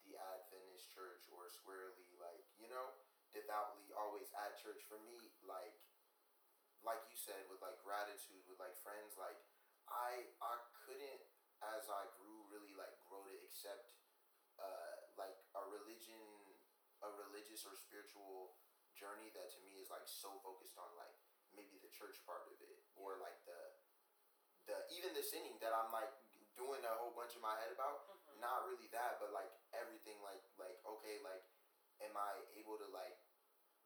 [0.04, 2.92] the Adventist church or squarely like you know
[3.32, 5.16] devoutly always at church for me
[5.48, 5.80] like
[6.84, 9.40] like you said with like gratitude with like friends like
[9.88, 11.24] I I couldn't
[11.72, 13.96] as I grew really like grow to accept
[14.60, 16.20] uh like a religion
[17.04, 18.56] a religious or spiritual
[18.96, 21.12] journey that to me is like so focused on like
[21.52, 23.58] maybe the church part of it or like the
[24.66, 26.10] the even the sinning that I'm like
[26.56, 28.06] doing a whole bunch in my head about.
[28.08, 28.40] Mhm.
[28.42, 31.44] not really that but like everything like like okay like
[32.02, 33.16] am I able to like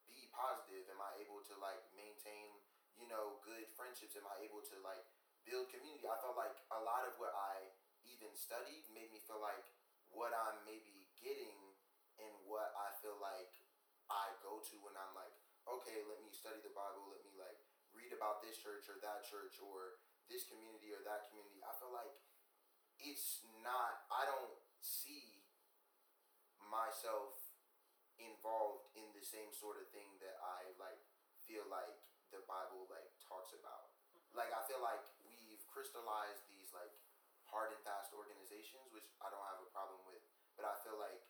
[0.09, 0.89] be positive?
[0.91, 2.59] Am I able to like maintain
[2.97, 4.17] you know good friendships?
[4.17, 5.05] Am I able to like
[5.47, 6.09] build community?
[6.09, 7.71] I felt like a lot of what I
[8.09, 9.69] even studied made me feel like
[10.11, 11.68] what I'm maybe getting
[12.49, 13.53] what I feel like
[14.09, 15.33] I go to when I'm like
[15.69, 17.61] okay let me study the Bible let me like
[17.93, 20.01] read about this church or that church or
[20.33, 22.13] this community or that community I feel like
[22.99, 25.47] it's not I don't see
[26.59, 27.39] myself
[28.19, 30.99] involved in the same sort of thing that I like
[31.47, 31.97] feel like
[32.35, 33.95] the Bible like talks about.
[34.35, 36.93] Like I feel like we've crystallized these like
[37.49, 40.21] hard and fast organizations, which I don't have a problem with,
[40.59, 41.25] but I feel like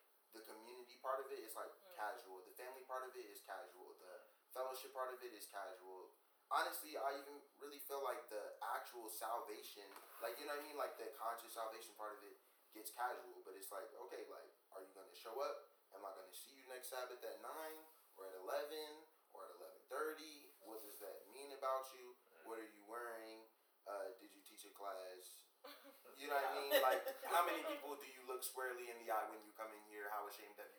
[0.99, 1.95] the part of it is like Mm.
[1.95, 2.43] casual.
[2.43, 3.95] The family part of it is casual.
[4.03, 4.19] The
[4.51, 6.11] fellowship part of it is casual.
[6.51, 9.87] Honestly, I even really feel like the actual salvation,
[10.19, 12.35] like you know what I mean, like the conscious salvation part of it
[12.75, 15.71] gets casual, but it's like, okay, like, are you gonna show up?
[15.95, 17.79] Am I gonna see you next Sabbath at nine
[18.17, 20.51] or at eleven or at eleven thirty?
[20.67, 22.17] What does that mean about you?
[22.43, 23.47] What are you wearing?
[23.87, 25.47] Uh, did you teach a class?
[26.19, 26.71] You know what I mean?
[26.83, 26.99] Like,
[27.31, 30.11] how many people do you look squarely in the eye when you come in here?
[30.11, 30.78] How ashamed have you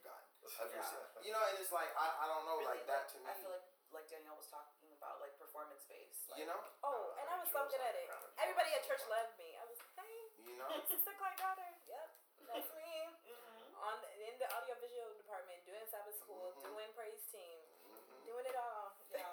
[0.56, 0.82] gotten of Yeah.
[0.82, 1.06] yourself?
[1.22, 3.26] You know, and it's like I, I don't know, Really, like that to me.
[3.30, 6.30] I feel like like Danielle was talking about like performance based.
[6.30, 8.06] Like, you know, Oh, and I was so good at it.
[8.38, 9.58] Everybody at church loved me.
[9.58, 10.70] I was like, hey, you know.
[10.86, 11.66] Sister Clark daughter.
[11.90, 12.08] Yep,
[12.54, 12.90] that's me.
[13.26, 13.58] Mhm.
[13.82, 16.70] On in the audiovisual department, doing Sabbath school, Mhm.
[16.70, 18.26] doing praise team, Mhm.
[18.30, 18.94] doing it all.
[19.10, 19.26] Yeah.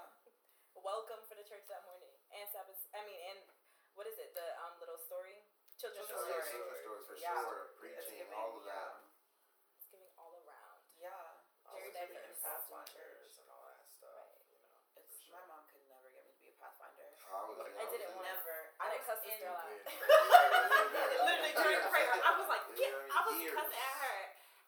[0.78, 2.78] Welcome for the church that morning and Sabbath.
[2.98, 3.40] I mean, and
[3.94, 4.34] what is it?
[4.34, 5.42] The um little story,
[5.78, 6.66] children's Children's story.
[6.66, 6.82] story.
[6.82, 7.38] Children's story for Yeah.
[7.46, 7.62] sure.
[7.78, 8.74] Preaching, giving, all of yeah.
[8.74, 8.94] that.
[9.78, 10.82] It's giving all around.
[10.98, 11.14] Yeah.
[11.68, 12.40] Very Just being diverse.
[12.40, 13.10] a Pathfinder.
[13.38, 14.28] and all that stuff.
[14.32, 14.48] Right.
[14.48, 15.50] You know, It's for my sure.
[15.52, 17.10] mom could never get me to be a Pathfinder.
[17.28, 18.28] I was Like, I I did was it in- once.
[18.32, 18.56] Never.
[18.80, 19.64] I didn't was cuss this in- girl.
[21.28, 24.18] Literally during prayer, I was like, Yeah, get, I was cussing at her,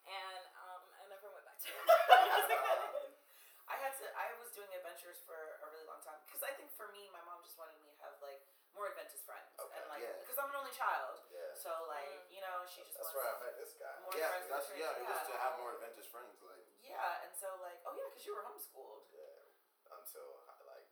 [0.08, 1.84] and um, I never went back to her.
[3.70, 4.04] I had to.
[4.18, 7.22] I was doing adventures for a really long time because I think for me, my
[7.28, 8.42] mom just wanted me to have like
[8.74, 9.78] more Adventist friends Okay.
[9.78, 10.14] and like Yeah.
[10.26, 11.22] because I'm an only child.
[11.30, 11.54] Yeah.
[11.54, 12.34] So like Mm.
[12.34, 13.94] you know, she just That's where I met this guy.
[14.18, 14.90] Yeah, that's yeah.
[14.98, 16.34] It was to have more Adventist friends.
[16.42, 19.06] Like Yeah, and so like, oh yeah, because you were homeschooled.
[19.14, 19.94] Yeah.
[19.94, 20.86] Until like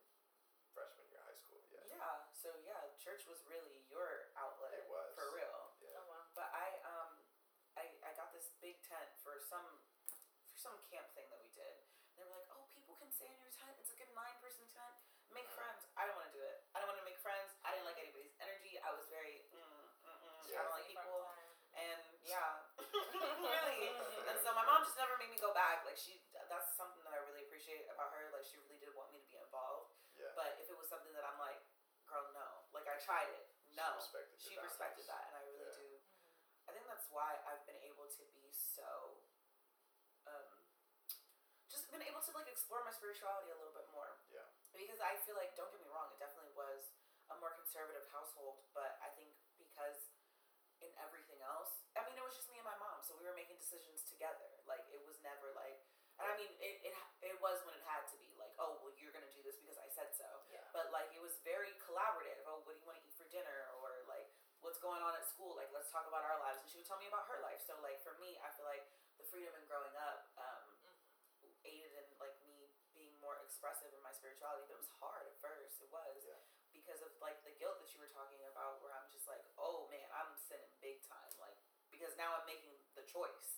[0.74, 1.58] freshman year of high school.
[1.74, 1.82] Yeah.
[1.90, 2.14] Yeah.
[2.30, 4.70] So yeah, church was really your outlet.
[4.78, 5.10] It was.
[5.18, 5.74] for real.
[5.82, 5.98] Yeah.
[5.98, 6.22] oh wow.
[6.38, 7.10] But I um,
[7.74, 9.66] I I got this big tent for some
[10.46, 11.74] for some camp thing that we did.
[12.18, 13.70] They were like, oh, people can stay in your tent.
[13.78, 14.90] It's like a nine person tent.
[15.30, 15.86] Make friends.
[15.94, 16.66] I don't want to do it.
[16.74, 17.54] I don't want to make friends.
[17.62, 18.74] I didn't like anybody's energy.
[18.82, 20.26] I was very mm, mm, mm.
[20.26, 20.66] I Yeah.
[20.66, 21.06] don't like people.
[21.06, 21.46] Farm
[21.78, 22.58] And yeah,
[23.38, 23.94] really.
[24.26, 24.66] And so my
[25.40, 25.86] mom just never made me go back.
[25.86, 26.20] Like she,
[26.50, 28.30] that's something that I really appreciate about her.
[28.34, 29.94] Like she really did want me to be involved.
[30.18, 30.34] Yeah.
[30.34, 31.62] But if it was something that I'm like,
[32.10, 32.66] girl, no.
[32.74, 33.46] Like I tried it.
[33.74, 33.86] No.
[33.94, 34.36] She respected.
[34.42, 35.78] She respected that, and I really Yeah.
[35.78, 35.90] do.
[36.68, 39.24] I think that's why I've been able to be so,
[40.28, 40.48] um,
[41.64, 44.20] just been able to like explore my spirituality a little bit more.
[44.28, 44.44] Yeah.
[44.76, 46.92] Because I feel like, don't get me wrong, it definitely was
[47.32, 50.12] a more conservative household, but I think because
[50.84, 53.34] in everything else, I mean, it was just me and my mom, so we were
[53.34, 54.60] making decisions together.
[54.68, 55.80] Like it was never like,
[56.18, 58.92] and I mean, it it it was when it had to be like, oh, well,
[58.98, 60.26] you're gonna do this because I said so.
[60.50, 60.62] Yeah.
[60.74, 62.38] But like it was very collaborative.
[62.46, 63.70] Oh, what do you want to eat for dinner?
[63.82, 64.26] Or like
[64.60, 65.54] what's going on at school?
[65.58, 66.58] Like let's talk about our lives.
[66.62, 67.62] And she would tell me about her life.
[67.62, 68.84] So like for me, I feel like
[69.18, 70.64] the freedom in growing up um,
[71.64, 74.66] aided in like me being more expressive in my spirituality.
[74.66, 75.78] But it was hard at first.
[75.82, 76.38] It was Yeah.
[76.74, 79.88] because of like the guilt that you were talking about, where I'm just like, oh
[79.90, 81.32] man, I'm sinning big time.
[81.40, 81.56] Like
[81.90, 83.57] because now I'm making the choice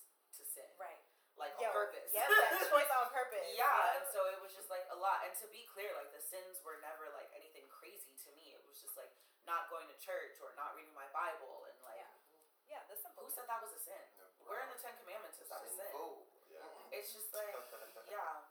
[1.41, 2.09] Like Yo, on purpose.
[2.13, 3.49] Yeah, that choice on purpose.
[3.57, 5.25] Yeah, and so it was just like a lot.
[5.25, 8.53] And to be clear, like the sins were never like anything crazy to me.
[8.53, 9.09] It was just like
[9.49, 12.13] not going to church or not reading my Bible and like Yeah.
[12.77, 13.27] Yeah, the simple.
[13.27, 13.99] who said that was a sin?
[14.15, 15.91] Yeah, Where in the Ten Commandments is that a sin?
[15.91, 16.23] sinful.
[16.47, 16.95] Yeah.
[16.95, 17.51] It's just like
[18.15, 18.47] yeah.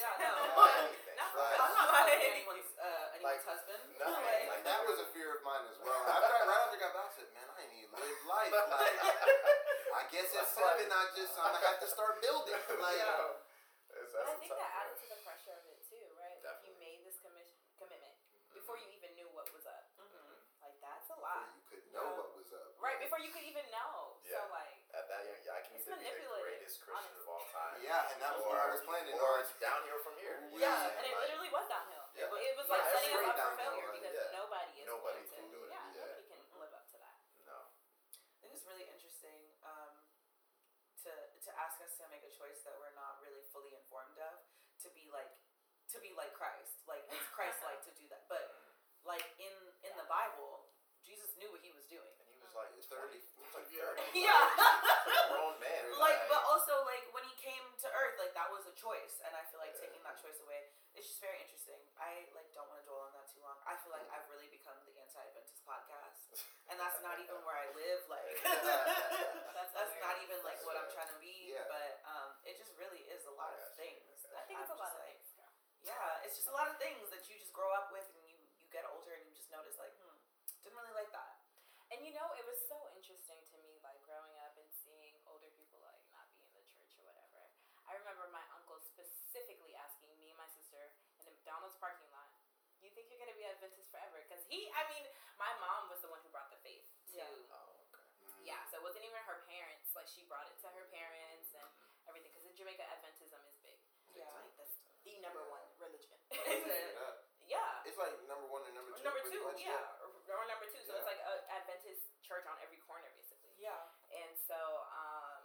[2.08, 3.82] being anyone's uh, anyone's Like, husband.
[4.00, 6.00] nothing, Like, Like that was a fear of mine as well.
[6.08, 8.52] After I, right after I got back, I said, "Man, I need to live life."
[8.52, 8.96] Like,
[9.92, 12.56] I guess at seven, I just I'm gonna have to start building.
[12.80, 13.36] Like, Yeah.
[13.90, 14.80] It's- But that's I a think tough that one.
[14.86, 16.38] added to the pressure of it too, right?
[16.46, 18.14] Like you made this commission commitment
[18.54, 19.90] before you even knew what was up.
[19.98, 20.40] mhm.
[20.62, 22.16] Like that's a before lot, you could know Yeah.
[22.22, 22.70] what was up.
[22.80, 22.96] right?
[23.02, 24.16] Before you could even know.
[24.24, 24.46] Yeah.
[24.46, 25.26] So like, At that
[25.90, 27.76] young, yeah, I can It's either be the greatest Christian of all time.
[27.82, 29.42] Yeah, and that was or, what I was planning Or on.
[29.42, 30.36] it's downhill from here.
[30.54, 32.06] Yeah, yeah, and it Like, literally was downhill.
[32.14, 32.26] Yeah.
[32.26, 34.38] It, it was Yeah, like it's setting us up for downhill, failure because Yeah.
[34.38, 35.54] nobody is Nobody going can to.
[35.54, 35.70] do it.
[35.70, 36.06] Yeah, Yeah.
[36.06, 37.16] nobody can live up to that.
[37.46, 37.58] No.
[37.66, 39.92] I think it's really interesting um,
[41.06, 44.36] to to ask us to make a choice that we're not really fully informed of
[44.84, 45.30] to be like
[45.90, 46.84] to be like Christ.
[46.86, 48.28] Like it's Christ like to do that.
[48.30, 48.46] But
[49.10, 50.70] like in in the Bible,
[51.04, 52.10] Jesus knew what he was doing.
[52.20, 53.16] And he was like It's 30.
[53.16, 53.36] 30.
[53.36, 54.02] He was like 30.
[54.14, 54.30] Yeah.
[54.30, 54.39] He's
[58.80, 62.48] choice and i feel like taking that choice away it's just very interesting i like
[62.56, 64.94] don't want to dwell on that too long i feel like i've really become the
[64.96, 66.32] anti-adventist podcast
[66.72, 68.40] and that's not even where i live like
[69.54, 71.68] That's, that's not even like what i'm trying to be Yeah.
[71.68, 74.00] but um it just really is a lot of things
[74.32, 75.28] I think it's a lot just of like, things.
[75.36, 75.52] girl.
[75.84, 78.40] yeah it's just a lot of things that you just grow up with and you
[78.56, 80.16] you get older and you just notice like hmm
[80.64, 81.36] didn't really like that
[81.90, 85.50] And you know, it was so interesting to me, like growing up and seeing older
[85.58, 87.42] people like not be in the church or whatever.
[87.90, 90.78] I remember my uncle specifically asking me and my sister
[91.18, 92.30] in the McDonald's parking lot,
[92.84, 95.04] "You think you're gonna be Adventist forever?" Because he, I mean,
[95.36, 97.20] my mom was the one who brought the faith to.
[97.20, 97.28] Yeah.
[97.52, 98.00] Oh, okay.
[98.24, 98.46] Mm.
[98.46, 99.92] Yeah, so it wasn't even her parents.
[99.92, 101.66] Like she brought it to her parents and
[102.08, 102.30] everything.
[102.32, 103.78] Because in Jamaica, Adventism is big.
[104.14, 104.26] Yeah.
[104.26, 104.76] It's like that's
[105.06, 106.16] the number one religion.
[106.34, 106.94] Is it?
[107.46, 107.54] Yeah.
[107.58, 107.86] yeah.
[107.88, 109.02] It's like number one and number two.
[109.06, 110.82] number two, much, yeah, or, or number two.
[110.86, 113.50] So it's like a Adventist church on every corner, basically.
[113.58, 114.58] yeah And so,
[114.94, 115.42] um,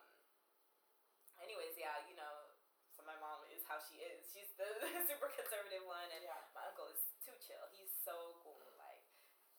[1.41, 2.33] anyways, yeah, you know,
[2.93, 4.27] so my mom is how she is.
[4.29, 4.67] She's the
[5.09, 7.65] super conservative one, and yeah my uncle is too chill.
[7.73, 9.01] He's so cool, like,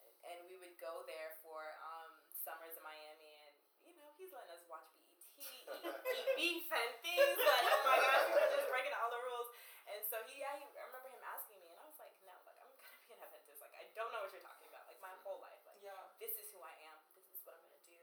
[0.03, 4.31] and, and we would go there for um summers in Miami, and you know, he's
[4.31, 5.67] letting us watch BET, eat,
[6.39, 7.39] beef and things.
[7.43, 9.51] Like, oh my gosh, we were just breaking all the rules.
[9.91, 12.35] And so he, yeah, he, I remember him asking me, and I was like, no,
[12.47, 13.59] like I'm gonna be an Adventist.
[13.63, 14.87] Like I don't know what you're talking about.
[14.87, 16.99] Like my whole life, like yeah this is who I am.
[17.19, 17.99] This is what I'm gonna do.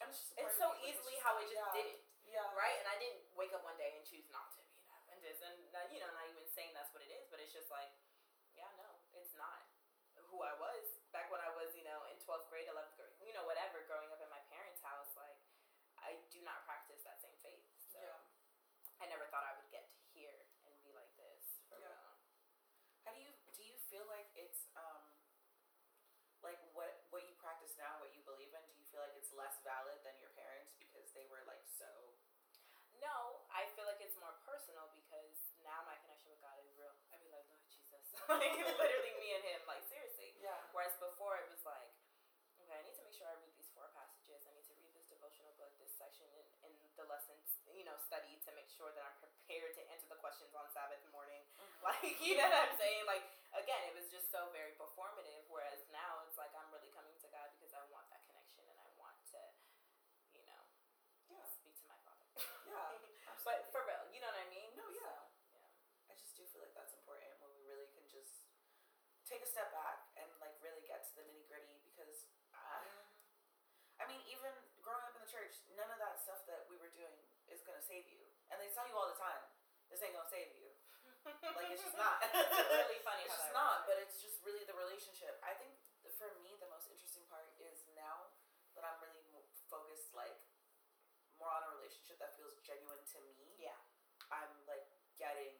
[0.00, 1.76] just It's so of you, like, easily how it just yeah.
[1.76, 2.76] did it, yeah right?
[2.80, 5.56] And I didn't wake up one day and choose not to be an Adventist, and
[5.92, 7.90] you know, not even saying that's what it is, but it's just like,
[8.54, 9.64] yeah, no, it's not
[10.28, 13.32] who I was back when I was, you know, in twelfth grade, eleventh grade, you
[13.32, 15.08] know, whatever, growing up in my parents' house.
[15.16, 15.40] Like,
[15.98, 18.20] I do not practice that same faith, so yeah
[19.00, 20.34] I never thought I would get to here
[20.66, 21.62] and be like this.
[21.70, 21.88] For Yeah.
[21.88, 22.12] real.
[23.06, 25.02] How do you do you feel like it's um
[26.42, 29.30] like what what you practice now, what you believe in, do you feel like it's
[29.34, 31.88] less valid than your parents because they were like so
[32.98, 36.90] No, I feel like it's more personal because now my connection with God is real.
[37.14, 38.02] I'd be like, Lord Jesus,
[38.42, 40.36] like literally me and Him, like seriously.
[40.44, 40.56] Yeah.
[40.76, 41.88] Whereas before it was like,
[42.60, 44.44] okay, I need to make sure I read these four passages.
[44.44, 47.96] I need to read this devotional book, this section in, in the lessons, you know,
[48.04, 51.40] study to make sure that I'm prepared to answer the questions on Sabbath morning.
[51.56, 51.66] Mm-hmm.
[51.88, 53.06] Like, you know what I'm saying?
[53.08, 55.46] Like, again, it was just so very performative.
[55.48, 58.76] Whereas now it's like I'm really coming to God because I want that connection and
[58.76, 59.40] I want to,
[60.36, 60.62] you know,
[61.32, 61.46] Yeah.
[61.48, 62.26] speak to my Father.
[62.68, 62.98] Yeah.
[62.98, 63.72] but absolutely.
[63.72, 64.68] for real, you know what I mean?
[64.76, 65.16] No, yeah.
[65.48, 66.12] So, yeah.
[66.12, 68.42] I just do feel like that's important when we really can just
[69.28, 72.88] take a step back and like really get to the nitty gritty because uh,
[74.00, 76.90] I mean even growing up in the church, none of that stuff that we were
[76.96, 77.12] doing
[77.52, 78.24] is gonna save you.
[78.48, 79.44] And they tell you all the time,
[79.92, 80.72] this ain't gonna save you.
[81.28, 82.24] Like it's just not.
[82.24, 83.88] It's really funny It's how just not, works.
[83.92, 85.36] but it's just really the relationship.
[85.44, 85.76] I think
[86.16, 88.32] for me, the most interesting part is now
[88.72, 90.40] that I'm really mo- focused, like
[91.36, 93.36] more on a relationship that feels genuine to me.
[93.60, 93.76] Yeah.
[94.32, 94.88] I'm like
[95.20, 95.52] getting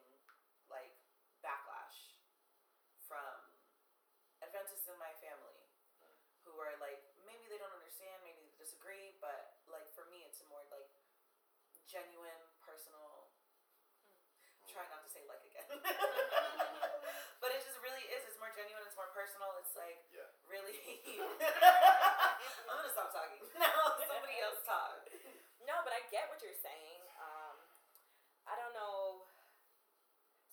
[0.73, 0.95] like
[1.45, 2.17] backlash
[3.05, 3.29] from
[4.41, 5.59] Adventists in my family
[6.47, 10.41] who are like maybe they don't understand, maybe they disagree, but like for me, it's
[10.41, 10.89] a more like
[11.89, 13.33] genuine, personal.
[14.05, 14.69] Hmm.
[14.69, 15.65] Try not to say like again.
[17.41, 18.21] but it just really is.
[18.29, 18.85] It's more genuine.
[18.85, 19.57] It's more personal.
[19.59, 20.29] It's like Yeah.
[20.45, 20.77] really.
[22.69, 23.97] I'm gonna stop talking now.
[24.05, 25.01] Somebody else talk.
[25.65, 27.01] No, but I get what you're saying.
[27.17, 27.57] Um,
[28.45, 29.25] I don't know.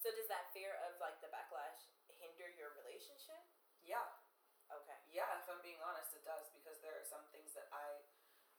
[0.00, 1.88] So does that fear of like the backlash
[2.20, 3.42] hinder your relationship?
[3.84, 4.06] Yeah,
[4.70, 4.98] Okay.
[5.12, 5.28] yeah.
[5.42, 7.86] If I'm being honest, it does because there are some things that I,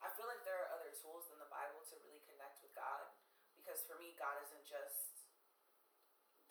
[0.04, 3.08] I feel like there are other tools than the Bible to really connect with God.
[3.56, 5.24] Because for me, God isn't just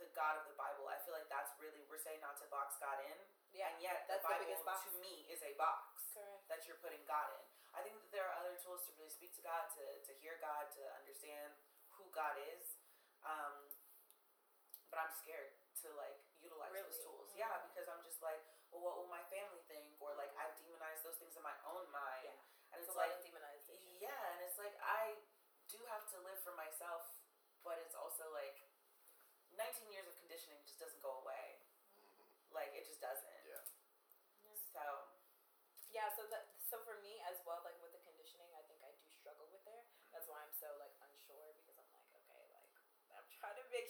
[0.01, 0.89] the God of the Bible.
[0.89, 3.19] I feel like that's really we're saying not to box God in,
[3.53, 3.69] Yeah.
[3.71, 4.81] and yet that's the the Bible biggest box.
[4.89, 6.17] to me is a box.
[6.17, 6.49] Correct.
[6.49, 7.45] that you're putting God in.
[7.77, 10.41] I think that there are other tools to really speak to God, to, to hear
[10.41, 11.53] God, to understand
[11.93, 12.81] who God is.
[13.21, 13.69] Um,
[14.89, 15.53] but I'm scared
[15.85, 17.76] to like trying to make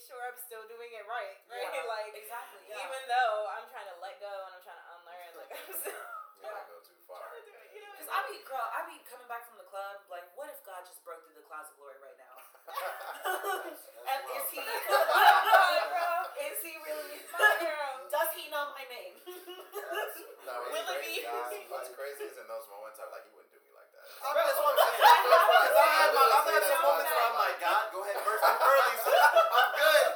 [0.07, 1.67] sure I'm still doing it right, right?
[1.67, 2.63] Yeah, like exactly.
[2.71, 2.79] Yeah.
[2.87, 5.99] even though I'm trying to let go and I'm trying to unlearn, like I'm still
[6.39, 7.19] You might go too far.
[7.27, 7.75] trying to it.
[7.75, 10.07] You know, Cause I be girl, I be coming back from the club.
[10.07, 12.35] Like, what if God just broke through the clouds of glory right now?
[14.11, 14.63] and is he?
[14.63, 17.93] bro, is he really my girl?
[18.11, 19.15] Does he know my name?
[19.27, 21.27] No, what's Will it crazy, be?
[21.27, 24.07] is, what's crazy is in those moments I'm like, he wouldn't do me like that.
[24.23, 25.03] Oh, I mean, that's what I'm saying.
[25.27, 28.43] Because I have my, I've had some moments where I'm like, God, go ahead, burst
[28.47, 28.95] me early.
[28.96, 30.07] So I'm good.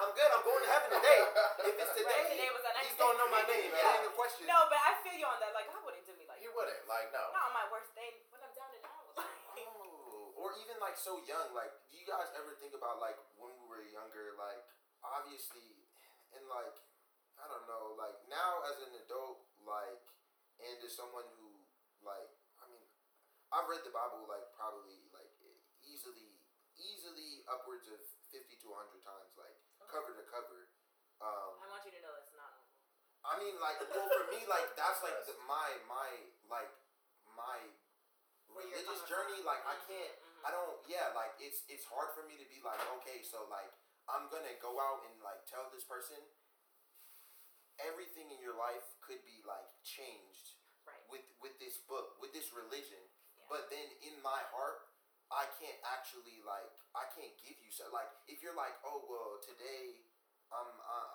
[0.00, 0.30] I'm good.
[0.34, 1.20] I'm going to heaven today.
[1.70, 3.70] If it's today, Right, today was next he's don't know my name.
[3.70, 3.94] Yeah.
[4.00, 4.44] ain't a question.
[4.50, 5.52] No, but I feel you on that.
[5.54, 6.82] Like I wouldn't do me like He wouldn't.
[6.90, 7.22] Like, no.
[7.30, 8.98] not on my worst day when I'm down and out.
[9.20, 9.28] Like,
[9.60, 11.52] Oh, or even like so young.
[11.52, 14.32] Like, do you guys ever think about like when we were younger?
[14.40, 14.62] Like,
[15.04, 15.84] obviously,
[16.32, 16.74] and like,
[17.36, 17.94] I don't know.
[17.98, 20.00] Like now as an adult, like,
[20.62, 21.50] and as someone who
[22.00, 22.30] like,
[22.62, 22.82] I mean,
[23.52, 25.28] I've read the Bible like probably like
[25.84, 26.32] easily,
[26.78, 29.54] easily upwards of fifty to hundred times, like
[29.90, 30.70] cover to cover.
[31.20, 32.78] Um, I want you to know that's not normal.
[33.26, 36.08] I mean, like, well, for me, like, that's like the, my my
[36.48, 36.72] like
[37.36, 37.58] my
[38.48, 39.44] Where you're religious journey.
[39.44, 39.50] from.
[39.52, 40.16] Like, I Mhm, can't.
[40.24, 40.42] mhm.
[40.46, 40.78] I don't.
[40.88, 43.68] Yeah, like, it's it's hard for me to be like, okay, so like,
[44.08, 46.18] I'm gonna go out and like tell this person
[47.80, 50.56] everything in your life could be like changed
[50.88, 51.00] Right.
[51.12, 53.00] with with this book, with this religion.
[53.36, 53.44] Yeah.
[53.52, 54.89] But then in my heart,
[55.30, 59.38] I can't actually like I can't give you so like if you're like oh well
[59.38, 60.02] today
[60.50, 61.08] I'm uh,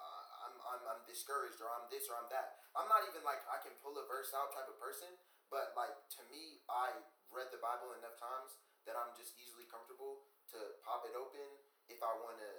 [0.47, 2.63] I'm I'm I'm discouraged or I'm this or I'm that.
[2.71, 5.11] I'm not even like I can pull a verse out type of person.
[5.51, 6.95] But like to me, I
[7.29, 8.55] read the Bible enough times
[8.87, 11.45] that I'm just easily comfortable to pop it open
[11.91, 12.51] if I want to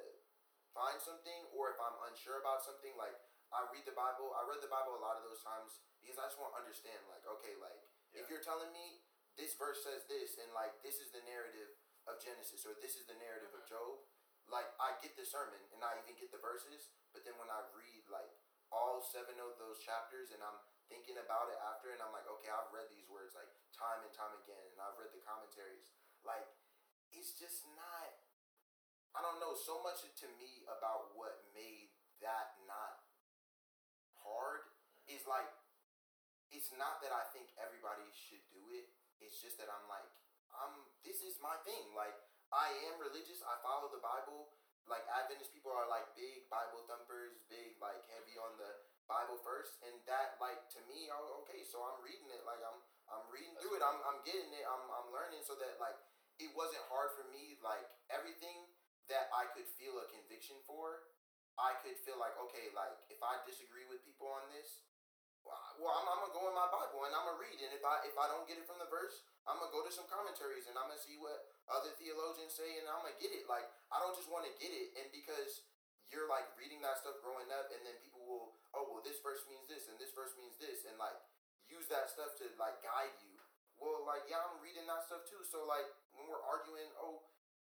[0.77, 2.92] find something or if I'm unsure about something.
[3.01, 3.16] Like
[3.51, 4.37] I read the Bible.
[4.37, 7.01] I read the Bible a lot of those times because I just want to understand.
[7.09, 7.81] Like okay, like
[8.12, 9.06] if you're telling me
[9.37, 11.72] this verse says this and like this is the narrative
[12.09, 13.77] of Genesis or this is the narrative of mm-hmm.
[13.77, 14.03] Job,
[14.49, 17.61] like I get the sermon and I even get the verses, but then when I
[17.77, 18.31] read like
[18.72, 20.59] all seven of those chapters and I'm
[20.90, 24.12] thinking about it after and I'm like, okay, I've read these words like time and
[24.14, 25.92] time again and I've read the commentaries.
[26.25, 26.46] Like
[27.12, 28.11] it's just not
[29.16, 31.88] I don't know, so much to me about what made
[32.20, 33.01] that not
[34.20, 34.68] hard
[35.09, 35.49] is like
[36.53, 38.95] it's not that I think everybody should do it.
[39.21, 40.07] It's just that I'm like,
[40.53, 41.93] I'm this is my thing.
[41.93, 42.17] Like
[42.53, 43.43] I am religious.
[43.45, 44.53] I follow the Bible.
[44.87, 48.71] Like Adventist people are like big Bible thumpers, big like heavy on the
[49.11, 52.47] Bible first, and that like to me, oh, okay, so I'm reading it.
[52.47, 52.79] Like I'm
[53.11, 53.83] I'm reading through it.
[53.83, 54.67] I'm I'm getting it.
[54.67, 55.99] I'm I'm learning so that like
[56.39, 57.59] it wasn't hard for me.
[57.62, 58.71] Like everything
[59.11, 61.07] that I could feel a conviction for,
[61.59, 64.86] I could feel like okay, like if I disagree with people on this,
[65.78, 68.03] well, I'm, I'm gonna go in my Bible and I'm gonna read, and if I
[68.09, 70.74] if I don't get it from the verse, I'm gonna go to some commentaries and
[70.74, 73.47] I'm gonna see what other theologians say, and I'm gonna get it.
[73.47, 75.62] Like I don't just want to get it, and because
[76.11, 79.42] you're like reading that stuff growing up, and then people will, oh well, this verse
[79.47, 81.18] means this, and this verse means this, and like
[81.70, 83.34] use that stuff to like guide you.
[83.78, 85.42] Well, like yeah, I'm reading that stuff too.
[85.47, 85.86] So like
[86.16, 87.22] when we're arguing, oh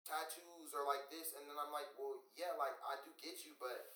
[0.03, 3.53] tattoos are like this, and then I'm like, well, yeah, like I do get you,
[3.61, 3.93] but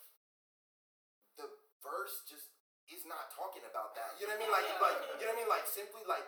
[1.35, 1.49] the
[1.81, 2.54] verse just
[2.93, 4.17] is not talking about that.
[4.21, 4.53] You know what I mean?
[4.53, 5.51] Like, like you know what I mean?
[5.51, 6.25] Like simply like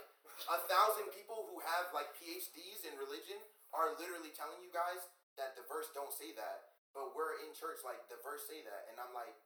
[0.49, 3.37] a thousand people who have like PhDs in religion
[3.73, 5.01] are literally telling you guys
[5.37, 8.89] that the verse don't say that, but we're in church like the verse say that,
[8.89, 9.37] and I'm like,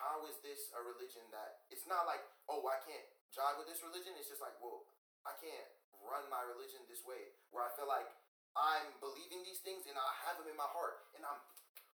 [0.00, 3.84] how is this a religion that it's not like oh I can't jive with this
[3.84, 4.16] religion.
[4.16, 4.88] It's just like well
[5.28, 5.68] I can't
[6.00, 8.08] run my religion this way where I feel like
[8.56, 11.38] I'm believing these things and I have them in my heart and I'm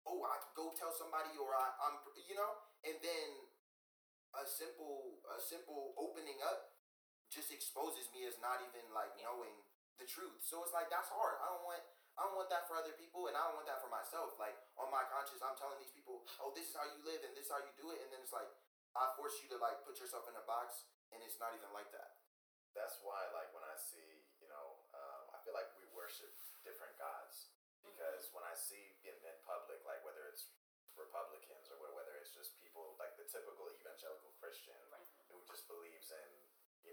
[0.03, 1.95] oh I go tell somebody or I, I'm
[2.27, 3.27] you know and then
[4.34, 6.73] a simple a simple opening up
[7.29, 9.53] just exposes me as not even like knowing
[9.97, 10.41] the truth.
[10.45, 11.38] So it's like that's hard.
[11.41, 11.84] I don't want
[12.17, 14.38] I don't want that for other people and I don't want that for myself.
[14.38, 17.34] Like on my conscience I'm telling these people, "Oh, this is how you live and
[17.38, 18.49] this is how you do it." And then it's like
[18.93, 21.89] I force you to like put yourself in a box and it's not even like
[21.93, 22.17] that.
[22.73, 26.34] That's why, like, when I see, you know, um, I feel like we worship
[26.65, 27.53] different gods
[27.86, 30.49] because when I see in, in public, like whether it's
[30.97, 34.77] Republicans or whe- whether it's just people like the typical evangelical Christian
[35.29, 36.29] who just believes in,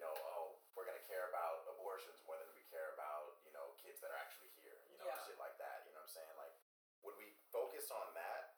[0.01, 3.77] you know, oh, we're gonna care about abortions more than we care about, you know,
[3.77, 5.21] kids that are actually here, you know, Yeah.
[5.29, 5.85] shit like that.
[5.85, 6.35] You know what I'm saying?
[6.41, 6.57] Like,
[7.05, 8.57] when we focus on that,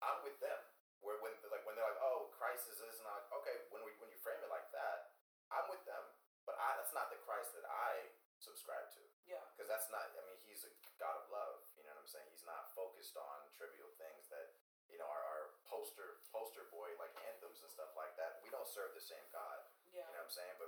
[0.00, 0.56] I'm with them.
[1.04, 3.84] Where when like when they're like, oh, Christ is this, and I'm like, okay, when
[3.84, 5.12] we when you frame it like that,
[5.52, 6.04] I'm with them.
[6.48, 8.08] But I that's not the Christ that I
[8.40, 9.02] subscribe to.
[9.28, 9.44] Yeah.
[9.52, 11.68] Because that's not I mean, he's a God of love.
[11.76, 12.32] You know what I'm saying?
[12.32, 14.56] He's not focused on trivial things that,
[14.88, 18.40] you know, are, are poster poster boy like anthems and stuff like that.
[18.40, 19.68] We don't serve the same God.
[19.92, 20.02] Yeah.
[20.08, 20.54] You know what I'm saying?
[20.58, 20.67] But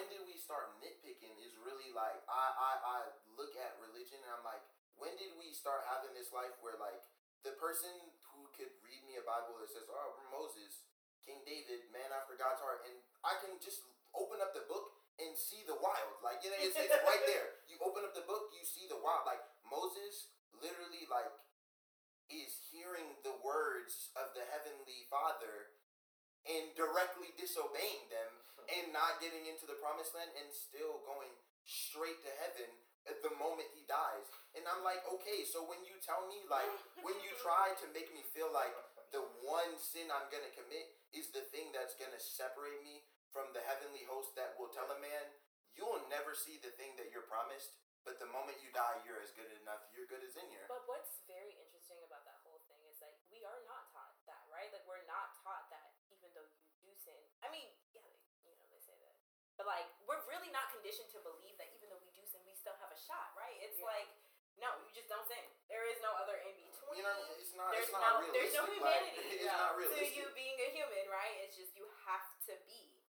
[0.00, 2.98] When did we start nitpicking is really like I, I I
[3.36, 4.64] look at religion and I'm like,
[4.96, 7.04] when did we start having this life where like
[7.44, 7.92] the person
[8.32, 10.88] who could read me a Bible that says, "Oh, we're Moses,
[11.28, 12.96] King David, man after God's heart," and
[13.28, 13.84] I can just
[14.16, 14.88] open up the book
[15.20, 16.16] and see the wild.
[16.24, 17.60] Like you know, it's, it's right there.
[17.68, 19.28] You open up the book, you see the wild.
[19.28, 20.32] Like Moses,
[20.64, 21.28] literally, like
[22.32, 25.76] is hearing the words of the heavenly Father
[26.48, 28.30] and directly disobeying them
[28.70, 31.30] and not getting into the promised land and still going
[31.66, 32.70] straight to heaven
[33.08, 34.28] at the moment he dies.
[34.52, 36.68] And I'm like, okay, so when you tell me, like,
[37.00, 38.72] when you try to make me feel like
[39.10, 43.02] the one sin I'm gonna commit is the thing that's gonna separate me
[43.34, 45.26] from the heavenly host that will tell a man,
[45.74, 47.78] you'll never see the thing that you're promised.
[48.02, 49.84] But the moment you die, you're as good enough.
[49.92, 50.64] You're good as in here.
[50.72, 54.40] But what's very interesting about that whole thing is like we are not taught that,
[54.48, 54.72] right?
[54.72, 57.20] Like we're not taught that even though you do sin.
[57.44, 58.16] I mean, yeah, they,
[58.48, 59.20] you know they say that,
[59.60, 62.56] but like we're really not conditioned to believe that even though we do sin, we
[62.56, 63.52] still have a shot, right?
[63.60, 63.92] It's Yeah.
[63.92, 64.08] like
[64.56, 65.40] no, you just don't sin.
[65.68, 66.96] There is no other in between.
[66.96, 67.72] You know, it's not.
[67.76, 68.80] there's it's not no, there's no realistic.
[68.84, 71.36] like, humanity it's not to you being a human, right?
[71.44, 73.04] It's just you have to be.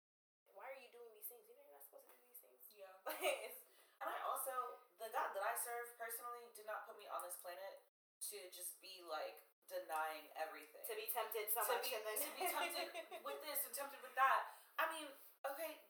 [0.54, 1.42] Why are you doing these things?
[1.50, 2.62] You know you're not supposed to do these things.
[2.78, 2.94] Yeah.
[3.96, 4.52] And I also,
[5.00, 7.80] the God that I serve personally did not put me on this planet
[8.28, 9.40] to just be like
[9.72, 10.84] denying everything.
[10.84, 12.92] to be tempted so To much be- and then to be tempted
[13.28, 14.60] with this and tempted with that.
[14.76, 15.08] I mean,
[15.48, 15.80] okay,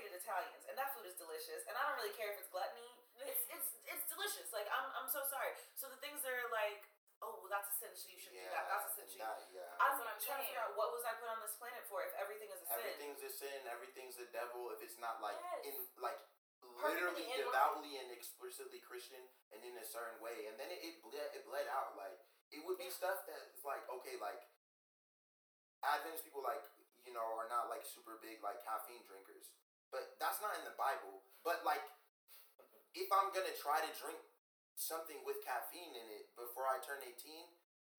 [0.00, 1.60] created Italians, and that food is delicious.
[1.68, 2.88] And I don't really care if it's gluttony.
[3.20, 4.48] It's it's it's delicious.
[4.56, 5.52] Like I'm I'm so sorry.
[5.76, 6.80] So the things that are like,
[7.20, 8.64] oh, well, that's a sin, so you shouldn't do that.
[8.64, 9.04] That's a sin.
[9.20, 9.68] that, yeah.
[9.76, 12.00] I'm what I'm trying to figure out what was I put on this planet for
[12.00, 12.80] if everything is a sin.
[12.80, 13.60] Everything's a sin.
[13.68, 14.72] Everything's a devil.
[14.72, 15.68] If it's not like Yes.
[15.68, 16.16] in like
[16.80, 17.44] literally in line.
[17.44, 19.20] devoutly and explicitly Christian
[19.52, 21.92] and in a certain way, and then it, it bled it bled out.
[22.00, 22.16] Like
[22.48, 22.96] it would be Yeah.
[22.96, 24.40] stuff that's like okay, like
[25.84, 26.64] Adventist people like
[27.04, 29.48] you know are not like super big like caffeine drinkers,
[29.90, 31.22] but that's not in the Bible.
[31.42, 31.82] But like
[32.94, 34.18] if I'm gonna try to drink
[34.74, 37.14] something with caffeine in it before I turn 18,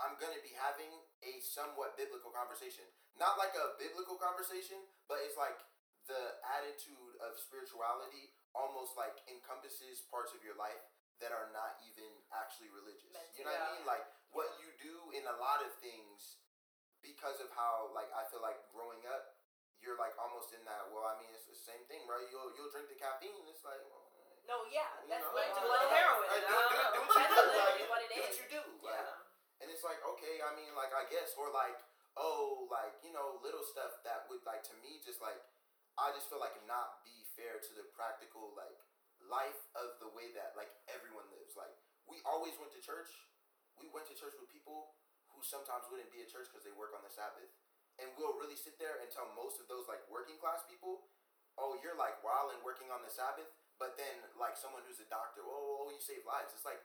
[0.01, 0.89] I'm gonna be having
[1.21, 2.83] a somewhat biblical conversation.
[3.15, 5.61] Not like a biblical conversation, but it's like
[6.09, 10.81] the attitude of spirituality almost like encompasses parts of your life
[11.21, 13.13] that are not even actually religious.
[13.37, 13.85] You know what I mean?
[13.85, 16.41] Like what you do in a lot of things
[17.05, 19.37] because of how like I feel like growing up,
[19.81, 20.87] you're like almost in that.
[20.93, 22.23] Well, I mean, it's the same thing, right?
[22.29, 23.45] You'll you'll drink the caffeine.
[23.49, 23.81] It's like.
[23.89, 24.45] Well, eh.
[24.49, 26.01] no, yeah, you that's know, literally do what little it is.
[26.01, 26.27] heroin.
[26.29, 27.41] Right, do, don't do, what you That's do.
[27.41, 28.61] literally Like, what it do what you do.
[28.85, 29.61] Like, Yeah.
[29.61, 31.77] and it's like, okay, I mean, like, I guess, or like,
[32.17, 35.37] oh, like, you know, little stuff that would, like, to me, just like,
[35.97, 38.75] I just feel like not be fair to the practical, like,
[39.29, 41.53] life of the way that, like, everyone lives.
[41.55, 41.71] Like,
[42.09, 43.07] we always went to church.
[43.77, 44.97] We went to church with people
[45.31, 47.47] who sometimes wouldn't be at church because they work on the Sabbath.
[47.99, 51.09] And we'll really sit there and tell most of those, like, working class people,
[51.59, 53.49] oh, you're, like, wild and working on the Sabbath.
[53.81, 56.53] But then, like, someone who's a doctor, oh, oh, you save lives.
[56.53, 56.81] It's like,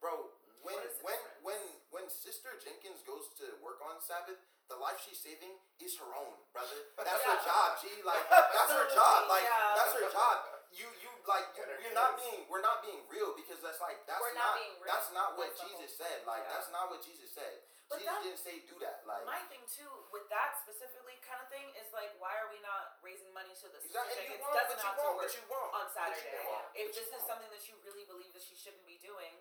[0.00, 0.32] bro,
[0.64, 1.44] when What is the when difference?
[1.46, 1.60] when
[1.94, 6.34] when Sister Jenkins goes to work on Sabbath, the life she's saving is her own,
[6.50, 6.74] brother.
[6.98, 7.78] That's her job.
[7.78, 9.30] She like that's her job.
[9.30, 9.78] Like Yeah.
[9.78, 10.34] that's her job.
[10.74, 14.18] You you like you, you're not being we're not being real because that's like that's
[14.20, 14.90] We're not not, being real.
[14.90, 16.26] that's not what That's Jesus said.
[16.26, 16.52] Like Yeah.
[16.58, 17.54] that's not what Jesus said.
[17.88, 19.00] But Jesus that- didn't say do that.
[19.08, 22.60] Like My thing too with that specifically kind of thing is like, why are we
[22.60, 25.08] not raising money that Sister exactly, and you Jenkins doesn't have to
[25.48, 26.36] work on Saturday?
[26.76, 29.32] If this is something that you really believe that she shouldn't be doing,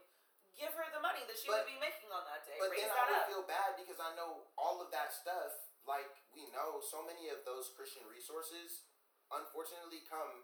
[0.56, 2.56] give her the money that she But- would be making on that day.
[2.58, 3.28] But Raise then I would up.
[3.28, 5.52] feel bad because I know all of that stuff.
[5.84, 8.84] Like we know, so many of those Christian resources,
[9.32, 10.44] unfortunately, come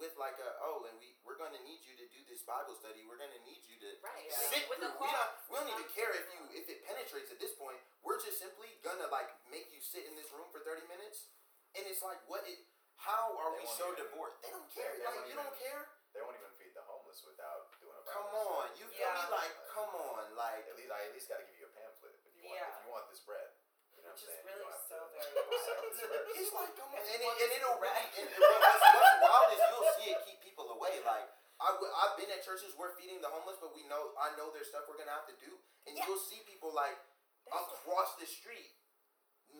[0.00, 3.06] with like a oh, and we we're gonna need you to do this Bible study.
[3.06, 4.26] We're gonna need you to Right.
[4.50, 4.90] Sit With through.
[4.90, 7.78] the We don't, we don't even care if you if it penetrates at this point.
[8.02, 11.30] We're just simply gonna like make you sit in this room for thirty minutes,
[11.78, 12.58] and it's like what it.
[12.94, 14.38] How are They we so even- divorced?
[14.46, 14.94] They don't care.
[14.94, 15.82] they like won't you don't care.
[16.14, 19.02] They won't even feed the homeless without doing a Bible Come on, you feel me?
[19.02, 19.34] Yeah.
[19.34, 22.14] Like come on, like At least I at least got to give you a pamphlet
[22.22, 22.70] if you want Yeah.
[22.70, 23.50] if you want this bread.
[23.98, 24.46] You know Which what I'm is saying?
[24.46, 26.38] really you don't have so to very go.
[26.38, 27.98] It's like, come on, It's and, it, and it'll red.
[27.98, 30.94] really, and, and what's, what's wild is you'll see it keep people away.
[31.02, 31.26] Like,
[31.58, 34.54] I, w- I've been at churches where feeding the homeless, but we know, I know
[34.54, 35.52] there's stuff we're gonna have to do,
[35.84, 36.06] and Yeah.
[36.08, 36.96] you'll see people like
[37.44, 38.72] That's across the street,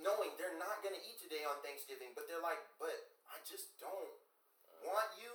[0.00, 2.96] knowing they're not gonna eat today on Thanksgiving, but they're like, but
[3.28, 4.10] I just don't
[4.82, 5.30] want you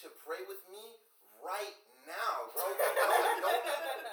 [0.00, 1.02] to pray with me
[1.42, 1.74] right
[2.06, 2.70] now, bro.
[2.70, 3.66] Don't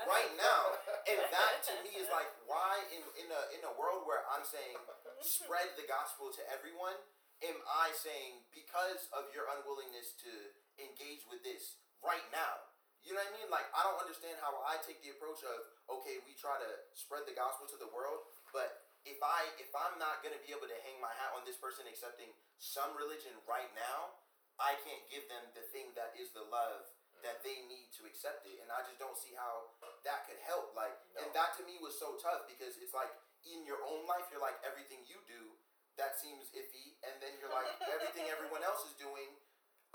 [0.09, 0.61] right now.
[1.07, 4.43] And that to me is like why in in a in a world where I'm
[4.43, 4.75] saying
[5.21, 6.97] spread the gospel to everyone,
[7.45, 10.33] am I saying because of your unwillingness to
[10.81, 12.65] engage with this right now?
[13.05, 13.49] You know what I mean?
[13.53, 15.57] Like I don't understand how I take the approach of
[16.01, 20.01] okay, we try to spread the gospel to the world, but if I if I'm
[20.01, 23.69] not gonna be able to hang my hat on this person accepting some religion right
[23.77, 24.17] now,
[24.57, 26.89] I can't give them the thing that is the love
[27.21, 29.73] that they need to accept it, and I just don't see how
[30.05, 30.77] that could help.
[30.77, 33.09] Like, and that to me was so tough because it's like
[33.45, 35.53] in your own life, you're like everything you do
[35.97, 39.29] that seems iffy, and then you're like everything everyone else is doing.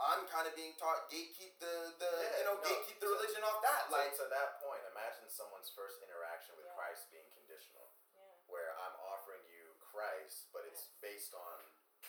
[0.00, 3.44] I'm kind of being taught gatekeep the the Yeah, you know no, gatekeep the religion
[3.44, 3.86] off that.
[3.88, 6.76] So Like, to that point, imagine someone's first interaction with Yeah.
[6.76, 7.84] Christ being conditional,
[8.16, 8.24] Yeah.
[8.48, 11.56] where I'm offering you Christ, but it's based on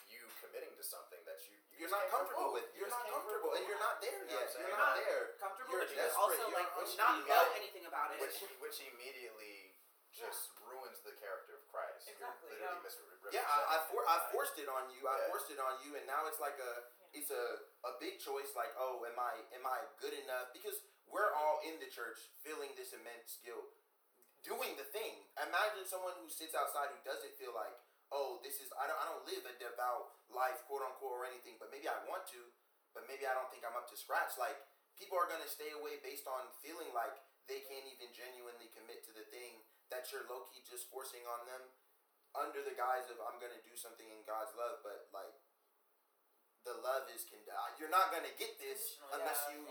[0.08, 2.68] you committing to something that you, you you're not came comfortable with.
[2.76, 4.56] You You're not comfortable, and you're not there You know what yet.
[4.56, 5.24] I'm You're not Not there.
[5.40, 8.08] Comfortable, You're but you could desperate, also you're like hungry, not know like- anything about
[8.16, 8.20] it.
[8.24, 9.76] which which immediately
[10.12, 12.08] just ruins the character of Christ.
[12.12, 12.84] Exactly, You're literally yeah.
[12.84, 15.08] misrepresenting Yeah, I, I, for, I forced it on you.
[15.08, 15.28] I Yeah.
[15.32, 17.46] forced it on you, and now it's like a it's a,
[17.84, 18.56] a big choice.
[18.56, 20.52] Like, oh, am I am I good enough?
[20.56, 23.68] Because we're all in the church feeling this immense guilt,
[24.44, 25.28] doing the thing.
[25.36, 27.76] Imagine someone who sits outside who doesn't feel like,
[28.16, 31.60] oh, this is I don't I don't live a devout life, quote unquote, or anything.
[31.60, 32.42] But maybe I want to,
[32.96, 34.40] but maybe I don't think I'm up to scratch.
[34.40, 34.56] Like
[34.96, 37.12] people are gonna stay away based on feeling like
[37.50, 39.60] they can't even genuinely commit to the thing
[39.92, 41.60] that you're low key just forcing on them
[42.32, 45.31] under the guise of I'm gonna do something in God's love, but like
[46.66, 49.66] the love is con- uh, you're not gonna get this unless you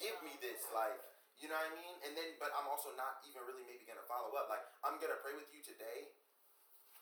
[0.00, 0.96] give me this, like
[1.40, 1.94] you know what I mean.
[2.04, 4.48] And then, but I'm also not even really maybe gonna follow up.
[4.52, 6.12] Like I'm gonna pray with you today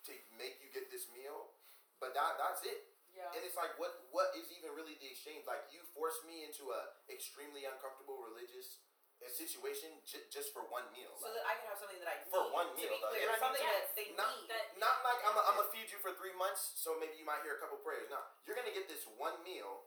[0.06, 1.54] to make you get this meal,
[1.98, 2.86] but that that's it.
[3.14, 3.30] yeah.
[3.34, 5.46] And it's like, what what is even really the exchange?
[5.48, 8.78] Like you forced me into a extremely uncomfortable religious
[9.30, 11.12] situation j- just for one meal.
[11.16, 12.30] So Like, that I can have something that I need.
[12.30, 13.56] For one to meal, be though, clear, you know what I mean?
[13.56, 13.86] something Yes.
[13.88, 14.48] that they Not need.
[14.50, 17.56] that- not like I'm gonna feed you for three months, so maybe you might hear
[17.56, 18.10] a couple prayers.
[18.10, 19.86] No, you're gonna get this one meal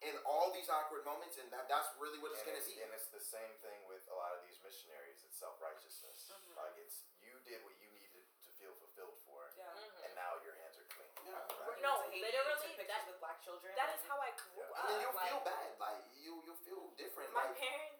[0.00, 2.80] in all these awkward moments, and that that's really what it's and gonna it's, be.
[2.80, 5.22] and it's the same thing with a lot of these missionaries.
[5.24, 6.30] It's self righteousness.
[6.32, 6.56] Mhm.
[6.56, 9.68] Like it's you did what you needed to feel fulfilled for, yeah.
[9.76, 10.04] Mhm.
[10.04, 11.08] and now your hands are clean.
[11.26, 11.36] Yeah.
[11.68, 11.80] Right?
[11.82, 13.74] No, to Haiti, literally, took pictures that- with black children.
[13.76, 14.70] That is how I grew Yeah.
[14.72, 14.76] up.
[14.80, 17.32] And then you'll like, feel bad, like you you'll feel different.
[17.34, 17.99] My like parents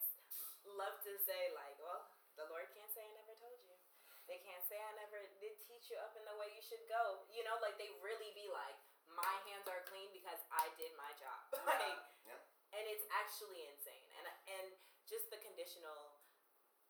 [0.80, 2.08] love to say like, well,
[2.40, 3.76] the Lord can't say I never told you.
[4.24, 7.28] They can't say I never did teach you up in the way you should go.
[7.28, 8.78] You know, like they really be like,
[9.12, 11.40] my hands are clean because I did my job.
[11.68, 12.40] like, Yeah.
[12.72, 14.06] and it's actually insane.
[14.16, 14.24] And
[14.56, 14.66] and
[15.04, 16.16] just the conditional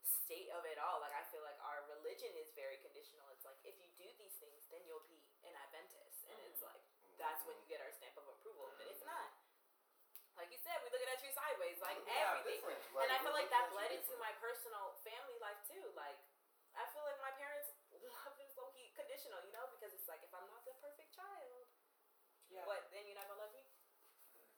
[0.05, 1.03] state of it all.
[1.03, 3.27] Like I feel like our religion is very conditional.
[3.35, 6.77] It's like if you do these things, then you'll be an Adventist, and it's mm-hmm.
[6.77, 6.83] like
[7.17, 8.69] that's when you get our stamp of approval.
[8.77, 9.33] But if not,
[10.91, 12.59] like you said, we looking at you sideways, like Yeah, everything.
[12.59, 12.81] different.
[12.99, 15.85] and I feel like that at bled into my personal family life too.
[15.95, 16.19] Like
[16.75, 17.71] I feel like my parents
[18.01, 21.15] love is low key conditional, you know, because it's like if I'm not the perfect
[21.15, 21.67] child,
[22.51, 22.67] Yeah.
[22.67, 23.63] what then you're not gonna love me?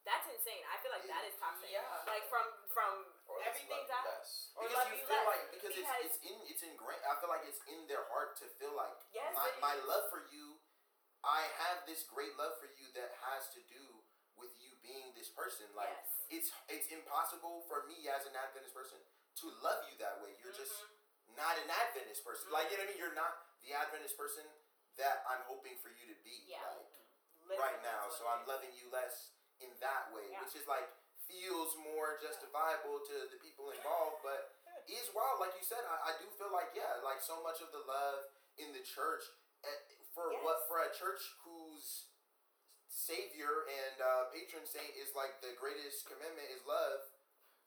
[0.03, 0.65] That's insane.
[0.67, 1.71] I feel like that is toxic.
[1.71, 1.87] Yeah.
[2.11, 2.43] Like from
[2.75, 4.05] from Or everything love you down.
[4.11, 4.51] less.
[4.59, 5.31] Or because love you you feel less.
[5.31, 7.05] like because, Because- it's it's in it's ingrained.
[7.07, 10.11] I feel like it's in their heart to feel like Yes, my it my love
[10.11, 10.59] for you.
[11.23, 14.03] I have this great love for you that has to do
[14.35, 15.71] with you being this person.
[15.79, 16.12] Like yes.
[16.33, 18.99] It's it's impossible for me as an Adventist person
[19.45, 20.33] to love you that way.
[20.41, 21.37] You're just Mhm.
[21.37, 22.49] not an Adventist person.
[22.51, 23.01] Like you know what I mean?
[23.01, 24.45] You're not the Adventist person
[24.97, 26.35] that I'm hoping for you to be.
[26.49, 26.61] Yeah.
[26.65, 26.89] Like
[27.49, 28.09] Literally, right now.
[28.11, 30.41] So I'm loving you less in that way, Yeah.
[30.45, 30.89] which is like
[31.29, 34.53] feels more justifiable to the people involved, but
[34.89, 35.41] is wild.
[35.41, 38.25] Like you said, I, I do feel like yeah, like so much of the love
[38.59, 39.25] in the church
[39.65, 39.69] eh,
[40.13, 42.05] for what for a church whose
[42.93, 47.01] savior and uh, patron saint is like the greatest commandment is love.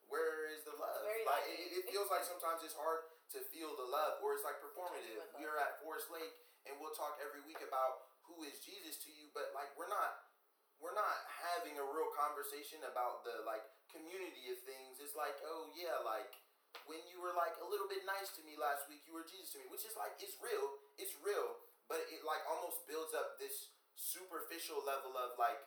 [0.06, 1.02] Where is the love?
[1.26, 4.62] Like it, it feels like sometimes it's hard to feel the love, or it's like
[4.62, 5.18] performative.
[5.34, 6.30] We are at Forest Lake,
[6.70, 10.30] and we'll talk every week about who is Jesus to you, but like we're not
[10.78, 15.02] we're not having a real conversation about the like community of things.
[15.02, 16.38] It's like, oh yeah, like
[16.86, 19.58] when you were like a little bit nice to me last week, you were Jesus
[19.58, 21.58] to me, which is like it's real, it's real,
[21.90, 25.58] but it like almost builds up this superficial level of like,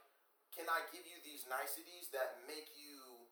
[0.53, 3.27] can I give you these niceties that make you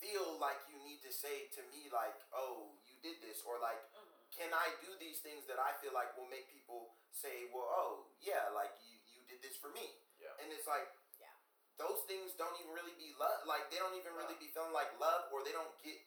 [0.00, 3.80] feel like you need to say to me like, oh, you did this, or like,
[3.96, 4.28] Mhm.
[4.32, 7.92] can I do these things that I feel like will make people say, well, oh
[8.20, 10.36] yeah, like you you did this for me, Yeah.
[10.40, 10.86] and it's like,
[11.18, 11.32] Yeah.
[11.78, 13.46] those things don't even really be love.
[13.46, 15.98] Like they don't even really be feeling like love, or they don't get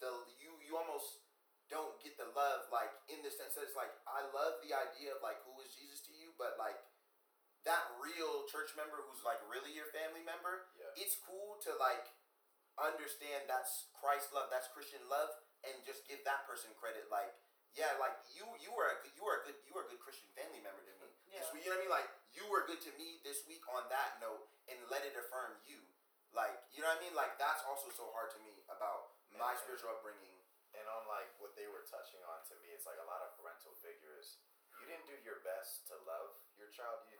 [0.00, 1.20] the you you almost
[1.68, 5.14] don't get the love like in the sense that it's like I love the idea
[5.16, 6.76] of like who is Jesus to you, but like
[7.66, 10.92] that real church member who's like really your family member, Yeah.
[11.02, 12.06] it's cool to like
[12.78, 15.30] understand that's Christ love, that's Christian love,
[15.66, 17.10] and just give that person credit.
[17.10, 17.34] Like,
[17.74, 20.00] yeah, like you you were a good you were a good you were a good
[20.02, 21.10] Christian family member to me.
[21.28, 21.44] Yeah.
[21.44, 21.92] This week, you know what I mean?
[21.92, 25.60] Like you were good to me this week on that note, and let it affirm
[25.68, 25.76] you.
[26.32, 27.12] Like, you know what I mean?
[27.12, 30.40] Like that's also so hard to me about my And- spiritual upbringing.
[30.72, 33.34] And on like what they were touching on to me, it's like a lot of
[33.36, 34.38] parental figures.
[34.78, 37.02] You didn't do your best to love your child.
[37.12, 37.17] You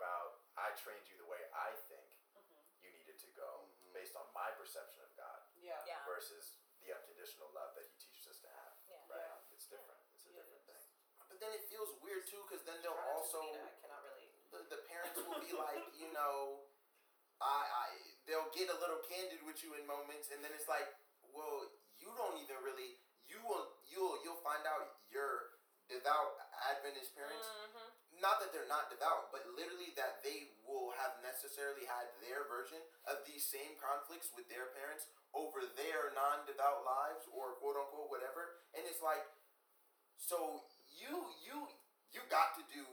[0.00, 2.64] about I trained you the way I think mm-hmm.
[2.80, 3.92] you needed to go mm-hmm.
[3.92, 5.44] based on my perception of God.
[5.60, 5.76] Yeah.
[5.84, 6.00] yeah.
[6.08, 8.72] Versus the unconditional love that He teaches us to have.
[8.88, 9.04] Yeah.
[9.12, 9.20] Right.
[9.20, 9.52] Yeah.
[9.52, 10.00] It's different.
[10.16, 10.80] It's a different thing.
[11.28, 14.32] But then it feels weird too, because then they'll also I cannot really.
[14.48, 16.64] The, the parents will be like, you know,
[17.38, 17.86] I, I
[18.24, 20.88] they'll get a little candid with you in moments, and then it's like,
[21.30, 21.68] well,
[22.00, 22.98] you don't even really
[23.30, 25.54] you will you'll you'll find out your
[25.86, 26.34] devout
[26.74, 27.99] Adventist parents mm-hmm.
[28.20, 32.78] Not that they're not devout, but literally that they will have necessarily had their version
[33.08, 38.60] of these same conflicts with their parents over their non-devout lives or quote unquote whatever,
[38.76, 39.24] and it's like,
[40.20, 41.64] so you you
[42.12, 42.84] you got to do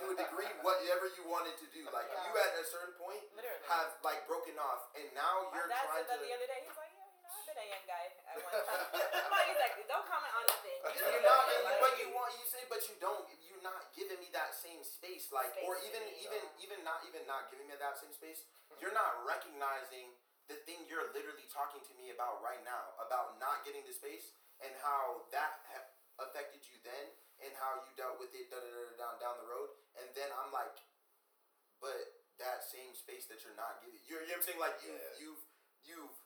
[0.00, 1.84] to a degree whatever you wanted to do.
[1.92, 2.24] Like Yeah.
[2.24, 3.60] you at a certain point Literally.
[3.68, 6.24] have like broken off, and now you're dad trying said that to.
[6.24, 6.60] the other day.
[6.64, 6.89] He's like,
[7.60, 8.82] yeah, you know, I've been a young guy at one time.
[9.20, 9.84] I'm like, exactly.
[9.88, 10.78] Don't comment on nothing.
[10.80, 13.24] And You you're not, and like- but you want you say, but you don't.
[13.44, 16.24] You're not giving me that same space, like, or Space, even yeah.
[16.24, 18.48] even even not even not giving me that same space.
[18.80, 20.16] You're not recognizing
[20.48, 24.32] the thing you're literally talking to me about right now, about not getting the space
[24.64, 25.88] and how that ha-
[26.24, 27.06] affected you then,
[27.44, 29.68] and how you dealt with it da, da, da, da, down down the road.
[30.00, 30.80] And then I'm like,
[31.84, 34.60] but that same space that you're not giving, you're, you know what I'm saying?
[34.62, 35.20] Like you Yeah.
[35.20, 35.42] you've
[35.84, 36.16] you've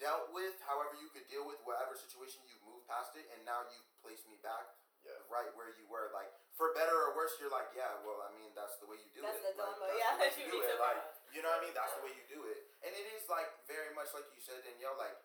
[0.00, 3.62] dealt with however you could deal with whatever situation you've moved past it, and now
[3.68, 4.74] you've placed me back
[5.04, 5.16] Yeah.
[5.28, 6.08] right where you were.
[6.16, 9.08] Like for better or worse, you're like, yeah, well, I mean, that's the way you
[9.16, 9.56] do That's it.
[9.56, 10.76] the Like, dilemma, that's yeah, the way that you do it.
[10.80, 11.00] Like,
[11.32, 11.76] you know what I mean?
[11.76, 14.60] That's the way you do it, and it is like very much like you said,
[14.64, 14.96] Danielle.
[15.00, 15.16] Like,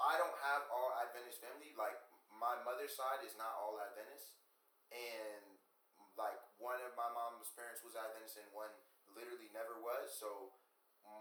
[0.00, 1.72] I don't have all Adventist family.
[1.76, 1.96] Like,
[2.32, 4.32] my mother's side is not all Adventist,
[4.92, 5.44] and
[6.20, 8.72] like one of my mom's parents was Adventist, and one
[9.16, 10.12] literally never was.
[10.12, 10.52] So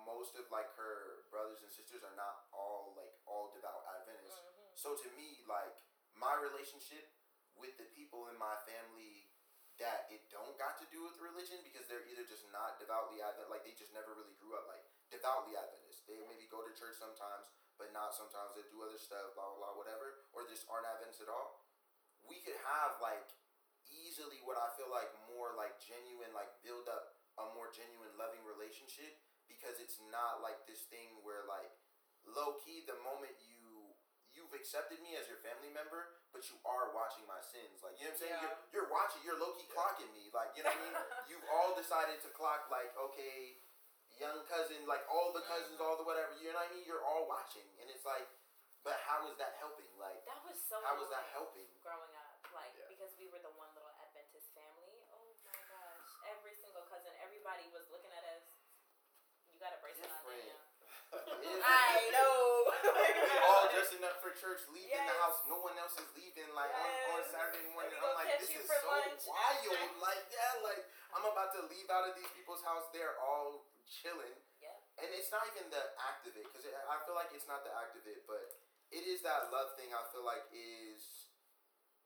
[0.08, 4.40] most of like her brothers and sisters are not all like all devout Adventists.
[4.40, 4.72] Mhm.
[4.80, 5.76] So to me, like
[6.16, 7.12] my relationship
[7.60, 9.28] with the people in my family
[9.78, 13.52] that it don't got to do with religion because they're either just not devoutly Advent,
[13.54, 14.82] like they just never really grew up like
[15.14, 16.08] devoutly Adventist.
[16.10, 18.56] They maybe go to church sometimes, but not sometimes.
[18.58, 21.68] They do other stuff, blah blah blah, whatever, or just aren't Adventists at all.
[22.26, 23.28] We could have like
[23.88, 28.42] easily what I feel like more like genuine, like build up a more genuine, loving
[28.50, 29.14] relationship
[29.52, 31.72] because it's not like this thing where like
[32.28, 33.96] low key the moment you
[34.36, 37.82] you've accepted me as your family member, but you are watching my sins.
[37.82, 38.38] Like you know what I'm saying?
[38.38, 38.44] Yeah.
[38.46, 39.20] You're, you're watching.
[39.26, 40.30] You're low key clocking me.
[40.30, 40.96] Like you know what I mean?
[41.34, 43.58] You've all decided to clock like okay,
[44.22, 45.86] young cousin, like all the cousins, Mhm.
[45.88, 46.36] all the whatever.
[46.38, 46.86] You know what I mean?
[46.86, 48.28] You're all watching, and it's like,
[48.86, 49.90] but how is that helping?
[49.98, 51.66] Like That was so how is that helping?
[51.82, 52.38] growing up.
[52.54, 52.86] Like Yeah.
[52.94, 55.02] because we were the one little Adventist family.
[55.18, 56.08] Oh my gosh.
[56.30, 58.07] Every single cousin, everybody was looking.
[59.58, 60.22] You got a bracelet on.
[60.22, 61.66] Different.
[61.66, 62.70] I know.
[62.94, 65.42] we all dressing up for church, leaving the house.
[65.50, 66.46] No one else is leaving.
[66.54, 69.98] Like on, on Saturday morning, I'm like, this is so lunch wild.
[69.98, 72.86] Like yeah, like I'm about to leave out of these people's house.
[72.94, 74.78] They're all chilling, Yeah.
[75.02, 77.74] and it's not even the act of it because I feel like it's not the
[77.74, 78.62] act of it, but
[78.94, 79.90] it is that love thing.
[79.90, 81.34] I feel like is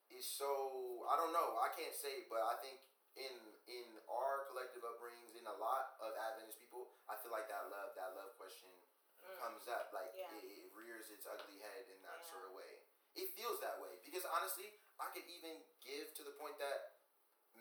[0.08, 1.60] is so I don't know.
[1.60, 2.80] I can't say, but I think
[3.20, 3.36] in
[3.68, 8.14] in our collective upbringings, a lot of Adventist people, I feel like that love that
[8.18, 8.70] love question
[9.22, 9.38] Mm.
[9.38, 10.34] comes up like Yeah.
[10.34, 12.32] it, it rears its ugly head in that Yeah.
[12.34, 12.82] sort of way
[13.14, 14.66] it feels that way because honestly
[14.98, 16.98] i could even give to the point that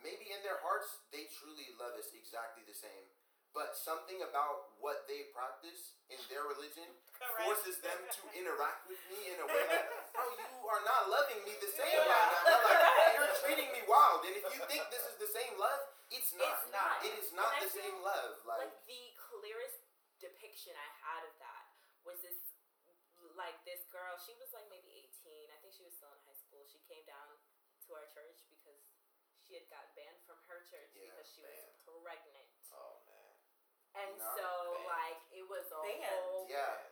[0.01, 3.05] maybe in their hearts they truly love us exactly the same
[3.53, 7.45] but something about what they practice in their religion Correct.
[7.45, 9.85] forces them to interact with me in a way that
[10.17, 12.09] bro you are not loving me the same Yeah.
[12.09, 12.81] right now like
[13.21, 16.45] you're treating me wild and if you think this is the same love it's not
[16.51, 16.95] It's not.
[17.07, 19.79] it is not And I the same love like like the clearest
[20.19, 21.65] depiction I had of that
[22.05, 22.37] was this
[23.39, 25.47] like this girl, she was like maybe 18.
[25.49, 26.67] I think she was still in high school.
[26.67, 27.39] She came down
[27.87, 28.81] to our church because
[29.39, 31.71] she had got banned from her church Yeah, because she banned.
[31.87, 32.49] was pregnant.
[32.75, 33.31] Oh man.
[34.03, 34.83] And Not so banned.
[34.91, 36.11] like it was a Banned.
[36.11, 36.91] whole yeah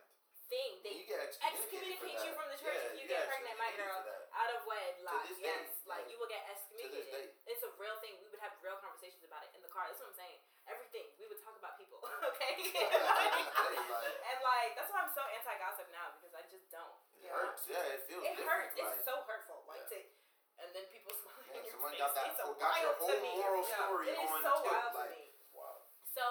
[0.49, 0.81] thing.
[0.81, 3.71] you They get excommunicate you from the church Yeah, if you get get pregnant, my
[3.77, 4.01] girl.
[4.33, 5.23] out of wedlock.
[5.37, 6.11] yes, day, like yeah.
[6.11, 7.37] you will get excommunicated.
[7.45, 8.17] It's a real thing.
[8.21, 9.85] We would have real conversations about it in the car.
[9.87, 10.41] That's what I'm saying.
[10.69, 12.01] Everything we would talk about people.
[12.33, 12.53] okay.
[12.57, 12.93] To this day,
[13.93, 16.93] like, and like that's why I'm so anti gossip now because I just don't.
[17.17, 17.53] It you know?
[17.69, 18.73] Yeah, it feels It hurts.
[18.77, 19.65] Like, it's so hurtful.
[19.69, 19.97] Like Yeah.
[19.97, 22.01] to, and then people smile yeah, in your someone face.
[22.05, 22.25] got that.
[22.33, 25.25] it's so got your whole moral story is on so wild like, to me.
[25.57, 25.81] Wow.
[26.05, 26.25] So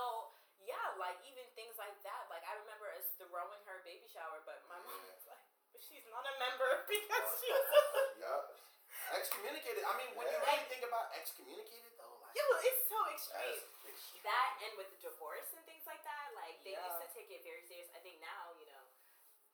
[0.63, 2.31] yeah, like even things like that.
[2.31, 5.19] Like I remember us throwing her baby shower, but my mom Yeah.
[5.19, 5.45] was like,
[5.75, 8.55] "But she's not a member because Oh, she's." yup.
[9.39, 9.87] Excommunicated.
[9.87, 10.51] I mean, when you Yeah.
[10.51, 13.39] really think about excommunicated, though, like Yo, it's so extreme.
[13.55, 14.23] That's extreme.
[14.27, 16.83] that and with the divorce and things like that, like they Yeah.
[16.91, 17.87] used to take it very serious.
[17.95, 18.83] I think now, you know,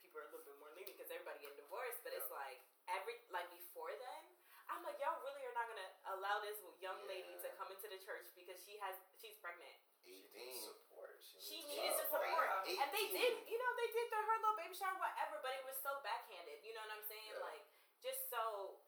[0.00, 2.00] people are a little bit more lenient because everybody getting divorced.
[2.02, 4.24] But it's like every like before then,
[4.72, 7.98] I'm like, y'all really are not gonna allow this young lady to come into the
[8.00, 9.76] church because she has she's pregnant.
[10.02, 10.60] She needs 18.
[10.64, 11.20] support.
[11.20, 12.00] She She needs needed love.
[12.08, 12.82] support, Yeah.
[12.84, 13.48] and they did.
[13.52, 15.40] You know, they did the, her little baby shower, whatever.
[15.42, 16.64] But it was so backhanded.
[16.64, 17.28] You know what I'm saying?
[17.36, 17.38] Yeah.
[17.44, 17.64] Like
[18.00, 18.80] just so.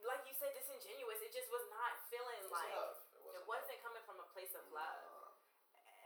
[0.00, 1.20] It, like you said, disingenuous.
[1.20, 2.96] It just was not feeling It was like love.
[3.36, 5.28] it wasn't coming from a place of love.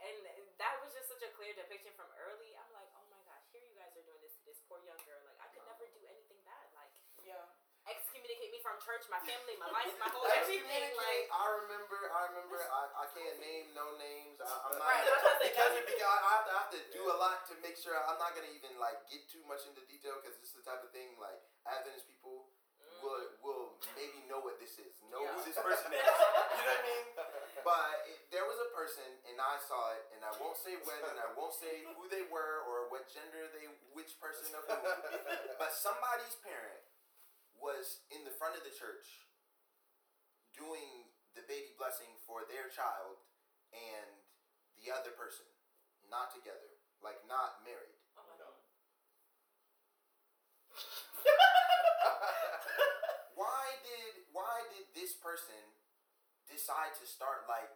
[0.03, 0.19] And
[0.61, 2.53] that was just such a clear depiction from early.
[2.59, 4.99] I'm like, oh my gosh, here you guys are doing this to this poor young
[5.07, 5.23] girl.
[5.25, 6.67] Like I could never do anything bad.
[6.77, 6.91] Like
[7.25, 7.41] Yeah.
[7.89, 10.61] excommunicate me from church, my family, my life, my whole everything.
[10.61, 14.37] Excommunicate, Like I remember, I remember, I, I can't name no names.
[14.45, 16.73] I, I'm not Right, that's what because, it, because I, I have to, I have
[16.77, 19.65] to do a lot to make sure I'm not gonna even like get too much
[19.65, 22.53] into detail because this is the type of thing like Adventist people
[23.05, 26.01] will will maybe know what this is, know who this person is.
[26.01, 27.07] You know what I mean?
[27.61, 31.01] But it, there was a person, and I saw it, and I won't say when,
[31.05, 34.81] and I won't say who they were or what gender they, which person of who.
[35.61, 36.81] But somebody's parent
[37.61, 39.29] was in the front of the church
[40.57, 43.19] doing the baby blessing for their child
[43.75, 44.11] and
[44.79, 45.47] the other person,
[46.07, 47.97] not together, like not married.
[48.21, 48.55] oh my God.
[53.35, 55.59] Why did why did this person
[56.51, 57.75] decide to start like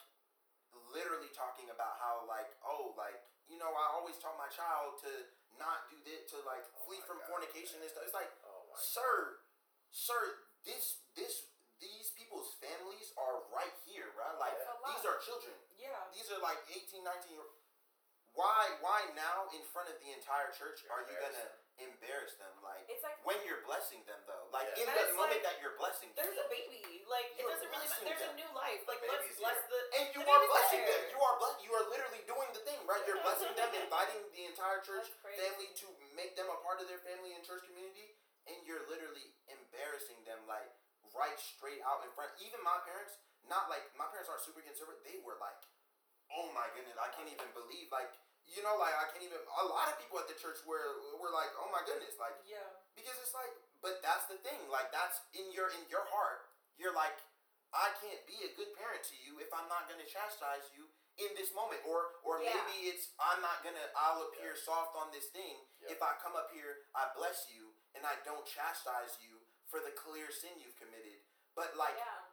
[0.94, 3.18] literally talking about how like oh like
[3.50, 5.12] you know I always taught my child to
[5.58, 7.28] not do this to like Oh flee from God.
[7.42, 8.06] fornication and stuff.
[8.06, 9.42] It's like Oh my sir,
[9.90, 11.50] sir, this this
[11.82, 14.34] these people's families are right here, right?
[14.38, 14.94] Like It's a lot.
[14.94, 15.54] these are children.
[15.78, 15.94] Yeah.
[16.10, 17.46] These are like 18, 19 year
[18.38, 21.48] why why now in front of the entire church are you gonna
[21.78, 24.82] embarrass them like It's like when you're blessing them though like Yeah.
[24.82, 27.06] in And the moment like, that you're blessing them There's a baby.
[27.06, 28.04] Like it You're doesn't really matter.
[28.04, 28.82] blessing There's a new life.
[28.90, 29.70] Like let's baby's bless here.
[29.70, 32.50] the and you the are baby's blessing them you are ble- you are literally doing
[32.52, 35.86] the thing right you're blessing them inviting the entire church family to
[36.18, 38.18] make them a part of their family and church community
[38.50, 40.68] and you're literally embarrassing them like
[41.16, 43.16] right straight out in front even my parents
[43.48, 45.56] not like my parents aren't super conservative they were like
[46.36, 48.12] oh my goodness i can't even believe like
[48.48, 51.30] you know like i can't even a lot of people at the church were were
[51.32, 52.64] like oh my goodness like Yeah.
[52.96, 53.52] because it's like
[53.84, 56.48] but that's the thing like that's in your in your heart
[56.80, 57.14] you're like
[57.76, 60.88] i can't be a good parent to you if i'm not going to chastise you
[61.20, 62.56] in this moment or or Yeah.
[62.56, 65.98] maybe it's i'm not going to i'll appear soft on this thing Yep.
[65.98, 69.36] if i come up here i bless you and i don't chastise you
[69.68, 71.20] for the clear sin you've committed
[71.52, 72.24] but like yeah.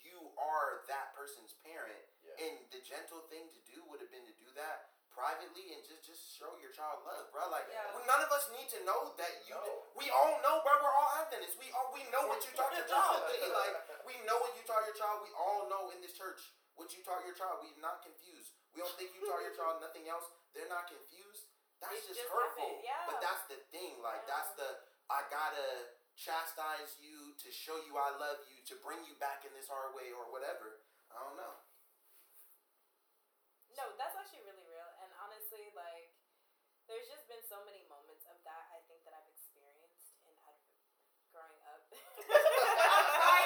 [0.00, 2.38] you are that person's parent Yeah.
[2.48, 6.02] and the gentle thing to do would have been to do that privately and just
[6.08, 7.46] just show your child love, bro.
[7.52, 7.92] Like Yeah.
[7.94, 9.54] well, none of us need to know that you.
[9.54, 9.92] No.
[9.94, 10.72] We all know, bro.
[10.82, 11.56] We're all Adventists.
[11.60, 13.22] We all we know what you taught your child.
[13.62, 13.76] Like
[14.08, 15.22] we know what you taught your child.
[15.22, 16.40] We all know in this church
[16.74, 17.60] what you taught your child.
[17.62, 18.56] We're not confused.
[18.72, 20.24] We don't think you taught your child nothing else.
[20.56, 21.48] They're not confused.
[21.84, 22.80] That's It just, just hurtful.
[22.80, 23.04] yeah.
[23.06, 24.00] But that's the thing.
[24.00, 24.80] Like that's the
[25.12, 29.52] I gotta chastise you to show you I love you to bring you back in
[29.56, 30.80] this hard way or whatever.
[31.12, 31.54] I don't know.
[33.72, 34.88] No, that's actually really real.
[35.00, 36.12] And honestly, like,
[36.92, 40.68] there's just been so many moments of that I think that I've experienced in adv-
[41.32, 41.80] growing up.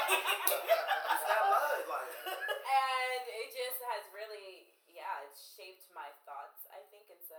[0.07, 6.83] It's that love, like and it just has really, yeah, it's shaped my thoughts, I
[6.91, 7.07] think.
[7.11, 7.39] And so,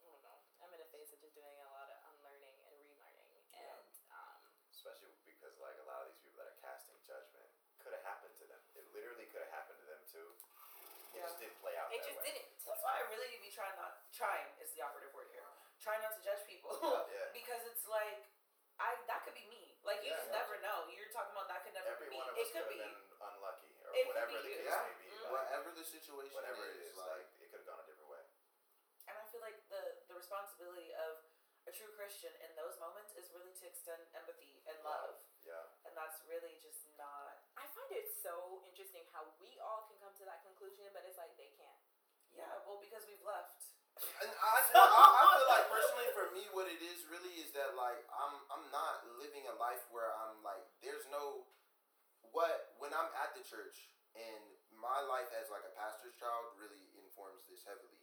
[0.00, 0.38] I don't know.
[0.60, 3.32] I'm in a phase of just doing a lot of unlearning and relearning.
[3.52, 3.76] Yeah.
[3.76, 4.40] And, um,
[4.72, 7.48] Especially because like a lot of these people that are casting judgment
[7.80, 8.60] could have happened to them.
[8.76, 10.28] It literally could have happened to them too.
[11.16, 12.28] It just didn't play out it that just way.
[12.32, 12.48] didn't.
[12.64, 15.44] That's why I really need to be trying not trying is the operative word here.
[15.80, 16.72] Trying not to judge people.
[17.12, 17.32] Yeah.
[17.36, 18.28] because it's like
[18.76, 19.72] I that could be me.
[19.80, 20.20] Like you Yeah.
[20.20, 20.84] just never know.
[20.92, 22.20] You're talking about that could never Every be me.
[22.20, 22.84] one of It us could could be.
[22.84, 24.56] have been unlucky or It could whatever be the you.
[24.60, 24.84] case Yeah.
[24.84, 25.08] may be.
[25.16, 25.32] Mhm.
[25.86, 28.10] Like, whatever the situation whatever it is, is, like it could have gone a different
[28.10, 28.24] way.
[29.06, 31.22] And I feel like the the responsibility of
[31.66, 35.22] a true Christian in those moments is really to extend empathy and love.
[35.46, 35.62] Yeah.
[35.86, 40.10] And that's really just not I find it so interesting how we all can come
[40.18, 41.86] to that conclusion, but it's like they can't.
[42.34, 43.62] Yeah, well because we've left.
[43.96, 47.78] And I, I, I feel like personally for me, what it is really is that
[47.78, 51.46] like I'm I'm not living a life where I'm like there's no
[52.34, 54.55] what when I'm at the church and
[54.86, 57.98] my life as like a pastor's child really informs this heavily.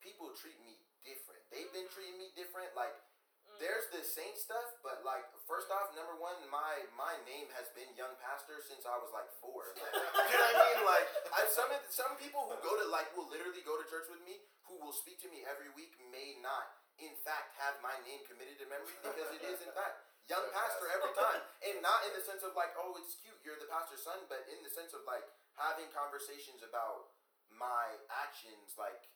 [0.00, 1.40] People treat me different.
[1.52, 2.72] They've been treating me different.
[2.72, 2.96] Like
[3.44, 3.60] Mm.
[3.60, 7.92] there's the saint stuff, but like first off, number one, my my name has been
[7.92, 9.68] young pastor since I was like four.
[9.76, 10.80] Like, you know what I mean?
[10.88, 14.24] Like I, some some people who go to like will literally go to church with
[14.24, 18.24] me, who will speak to me every week, may not in fact have my name
[18.24, 20.00] committed to memory because it is in fact
[20.30, 20.96] young pastor pastor.
[20.96, 24.02] every time, and not in the sense of like oh it's cute you're the pastor's
[24.04, 25.24] son, but in the sense of like
[25.58, 27.12] having conversations about
[27.52, 29.06] my actions like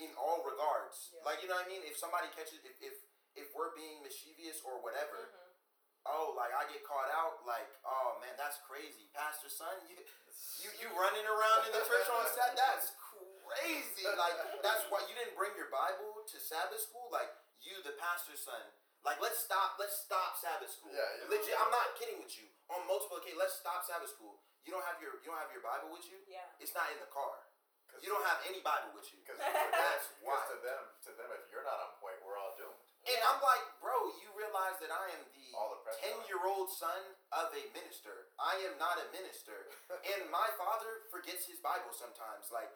[0.00, 1.12] in all regards.
[1.12, 1.22] Yeah.
[1.28, 1.84] Like you know what I mean?
[1.84, 2.96] If somebody catches if if
[3.36, 5.52] if we're being mischievous or whatever, Mhm.
[6.08, 9.98] oh like I get caught out, like oh man that's crazy, pastor son, you
[10.62, 14.06] you you running around in the church on Sabbath, that's crazy.
[14.08, 17.08] Like that's why you didn't bring your Bible to Sabbath school.
[17.12, 17.28] Like
[17.60, 18.64] you, the pastor's son,
[19.02, 19.76] Like let's stop.
[19.82, 20.94] Let's stop Sabbath school.
[20.94, 21.30] Yeah, yeah.
[21.30, 21.54] Legit.
[21.58, 22.46] I'm not kidding with you.
[22.70, 24.38] On multiple occasions, let's stop Sabbath school.
[24.62, 26.22] You don't have your you don't have your Bible with you.
[26.30, 26.46] Yeah.
[26.62, 27.42] It's not in the car.
[27.90, 29.20] 'Cause- You don't have any Bible with you.
[29.20, 30.38] Because That's why.
[30.48, 32.78] to them, to them, if you're not on point, we're all doomed.
[33.04, 33.28] And Yeah.
[33.28, 36.24] I'm like, bro, you realize that I am the All the pressure ten on.
[36.30, 37.02] year old son
[37.34, 38.30] of a minister.
[38.38, 39.68] I am not a minister.
[40.14, 42.48] and my father forgets his Bible sometimes.
[42.54, 42.70] Like,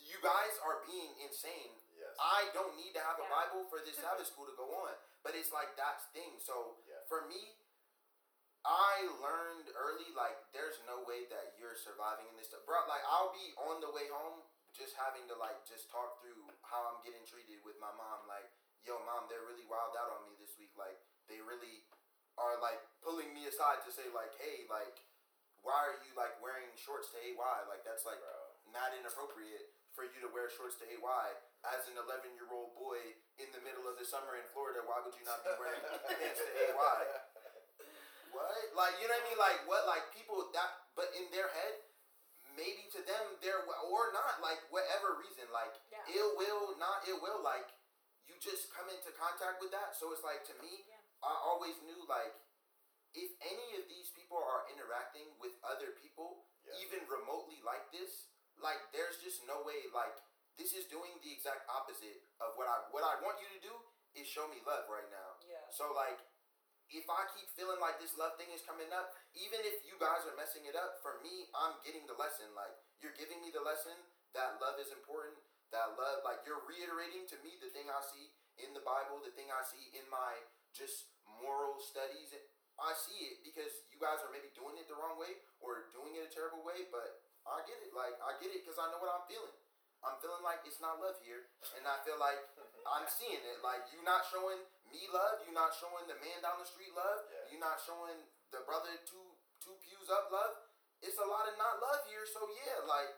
[0.00, 1.72] you guys are being insane.
[1.96, 2.12] Yes.
[2.20, 4.94] I don't need to have a Bible for this Sabbath school to go on.
[5.24, 6.38] But it's like that's thing.
[6.40, 7.00] So Yeah.
[7.08, 7.56] for me,
[8.66, 12.66] I learned early like there's no way that you're surviving in this stuff.
[12.66, 14.42] Bro, like I'll be on the way home
[14.74, 16.36] just having to like just talk through
[16.66, 18.26] how I'm getting treated with my mom.
[18.26, 18.46] Like,
[18.82, 20.74] yo, mom, they're really wild out on me this week.
[20.76, 20.98] Like,
[21.30, 21.86] they really
[22.36, 24.98] are like pulling me aside to say like, hey, like,
[25.64, 27.58] why are you like wearing shorts to AY?
[27.70, 28.74] Like that's like Bro.
[28.74, 31.26] not inappropriate for you to wear shorts to AY
[31.72, 33.00] as an 11 year old boy
[33.40, 34.84] in the middle of the summer in Florida.
[34.84, 37.00] Why would you not be wearing pants to AY?
[38.36, 38.52] What?
[38.76, 39.40] Like, you know what I mean?
[39.40, 39.88] Like, what?
[39.88, 41.80] Like, people that, but in their head,
[42.52, 46.04] maybe to them, they're, or not, like, whatever reason, like, Yeah.
[46.20, 47.64] ill will, not ill will, like,
[48.28, 49.96] you just come into contact with that.
[49.96, 51.00] So it's like, to me, Yeah.
[51.24, 52.36] I always knew, like,
[53.16, 56.84] if any of these people are interacting with other people, Yeah.
[56.84, 58.28] even remotely like this,
[58.60, 60.16] like, there's just no way, like,
[60.56, 63.72] this is doing the exact opposite of what I, what I want you to do
[64.16, 65.36] is show me love right now.
[65.44, 65.60] Yeah.
[65.68, 66.16] So like,
[66.88, 70.24] if I keep feeling like this love thing is coming up, even if you guys
[70.24, 72.48] are messing it up, for me, I'm getting the lesson.
[72.56, 72.72] Like
[73.04, 73.94] you're giving me the lesson
[74.32, 75.36] that love is important.
[75.74, 79.34] That love, like you're reiterating to me the thing I see in the Bible, the
[79.36, 80.40] thing I see in my
[80.72, 82.32] just moral studies.
[82.80, 86.16] I see it because you guys are maybe doing it the wrong way or doing
[86.16, 87.94] it a terrible way, but I get it.
[87.94, 89.54] Like I get it because I know what I'm feeling.
[90.04, 92.38] I'm feeling like it's not love here, and I feel like
[92.94, 93.58] I'm seeing it.
[93.64, 97.26] Like you not showing me love, you not showing the man down the street love,
[97.26, 97.54] Yeah.
[97.54, 98.18] you not showing
[98.54, 99.24] the brother two
[99.62, 100.54] two pews up love.
[101.02, 102.22] It's a lot of not love here.
[102.28, 103.10] So yeah, like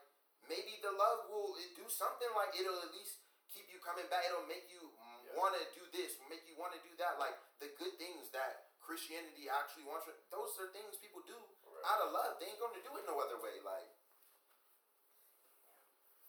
[0.49, 2.31] maybe the love will it do something.
[2.37, 3.21] Like it'll at least
[3.53, 4.25] keep you coming back.
[4.29, 4.81] It'll make you
[5.29, 5.37] Yeah.
[5.37, 7.21] want to do this, make you want to do that.
[7.21, 10.09] Like the good things that Christianity actually wants.
[10.33, 11.85] Those are things people do Right.
[11.85, 12.41] out of love.
[12.41, 13.61] They ain't gonna do it no other way.
[13.61, 13.89] Like.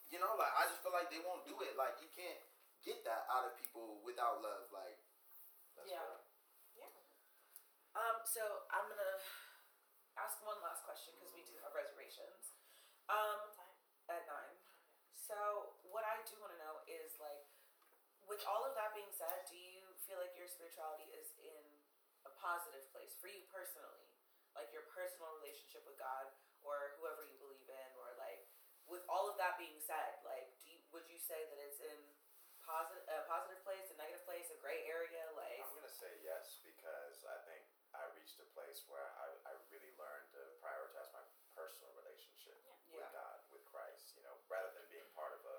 [0.10, 1.78] You know, like I just feel like they won't do it.
[1.78, 2.41] Like you can't
[2.82, 4.70] get that out of people without love.
[4.74, 4.97] Like
[5.78, 6.01] That's Yeah.
[6.01, 6.26] right.
[6.76, 6.91] Yeah.
[7.95, 8.41] Um, so
[8.74, 9.16] I'm gonna
[10.20, 12.51] ask one last question because we do have reservations.
[13.07, 13.53] Um,
[14.10, 14.57] at nine.
[15.14, 17.45] So what I do want to know is like,
[18.26, 21.62] with all of that being said, do you feel like your spirituality is in
[22.26, 24.05] a positive place for you personally,
[24.53, 26.30] like your personal relationship with God
[26.62, 27.59] or whoever you believe in, or like,
[28.89, 31.97] with all of that being said, like, you, would you say that it's in
[32.59, 35.61] positive a positive place, a negative place, a gray area, like?
[35.61, 37.63] I'm gonna say yes because I think
[37.93, 41.23] I reached a place where I, I really learned to prioritize my
[41.57, 42.57] personal relationship
[42.89, 43.05] Yeah.
[43.05, 44.13] with God, with Christ.
[44.17, 45.57] You know, rather than being part of a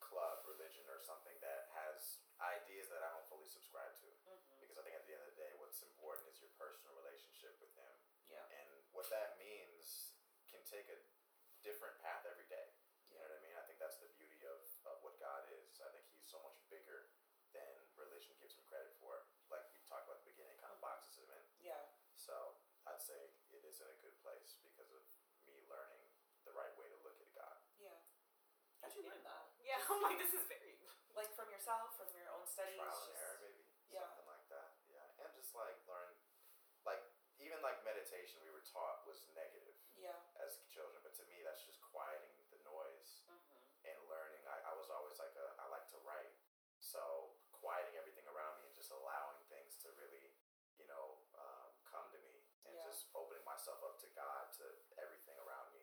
[0.00, 4.08] club, religion, or something that has ideas that I don't fully subscribe to.
[4.08, 4.56] Mhm.
[4.62, 7.60] Because I think at the end of the day, what's important is your personal relationship
[7.60, 7.92] with Him,
[8.32, 8.44] Yeah.
[8.48, 10.16] and what that means
[10.48, 10.96] can take a
[11.60, 12.72] different path every day.
[13.10, 13.56] You know what I mean?
[13.58, 15.76] I think that's the beauty of, of what God is.
[15.82, 17.10] I think He's so much bigger
[17.52, 19.26] than religion gives Him credit for.
[19.50, 21.44] Like we talked about at the beginning, kind of boxes Him in.
[21.60, 21.84] Yeah.
[22.16, 22.32] So
[22.86, 23.18] I'd say
[23.50, 25.02] it is in a good place because of
[25.44, 26.04] me learning
[26.46, 27.58] the right way to look at God.
[27.76, 27.96] Yeah.
[28.80, 29.50] How'd you learn that?
[29.60, 29.77] Yeah.
[29.88, 30.76] I'm like, this is very.
[31.16, 32.78] Like from yourself, from your own studies?
[32.78, 34.06] Trial and error, maybe yeah.
[34.06, 34.70] something like that.
[34.86, 36.14] Yeah, and just like learn,
[36.86, 37.02] like
[37.42, 40.14] even like meditation we were taught was negative Yeah.
[40.38, 43.58] as children, but to me that's just quieting the noise Mm-hmm.
[43.90, 44.42] and learning.
[44.46, 46.38] I, I was always like a I like to write,
[46.78, 50.38] so quieting everything around me and just allowing things to really,
[50.78, 52.86] you know, um, come to me and Yeah.
[52.86, 54.66] just opening myself up to God, to
[55.02, 55.82] everything around me,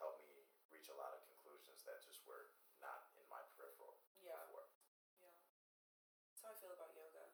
[0.00, 2.48] helped me reach a lot of conclusions that just were
[2.80, 4.34] not in my peripheral Yeah.
[4.48, 4.66] before.
[5.22, 5.30] Yeah.
[6.32, 7.24] That's how I feel about yoga.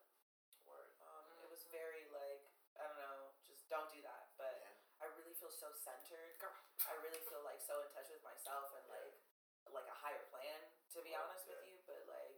[0.69, 0.93] Word.
[1.01, 1.73] Um, It was Mhm.
[1.73, 2.45] very like
[2.79, 4.31] I don't know, just don't do that.
[4.37, 4.75] But Yeah.
[5.01, 6.37] I really feel so centered.
[6.87, 9.17] I really feel like so in touch with myself and like
[9.73, 10.61] like a higher plan.
[10.93, 11.73] To be Right, honest with yeah.
[11.73, 12.37] you, but like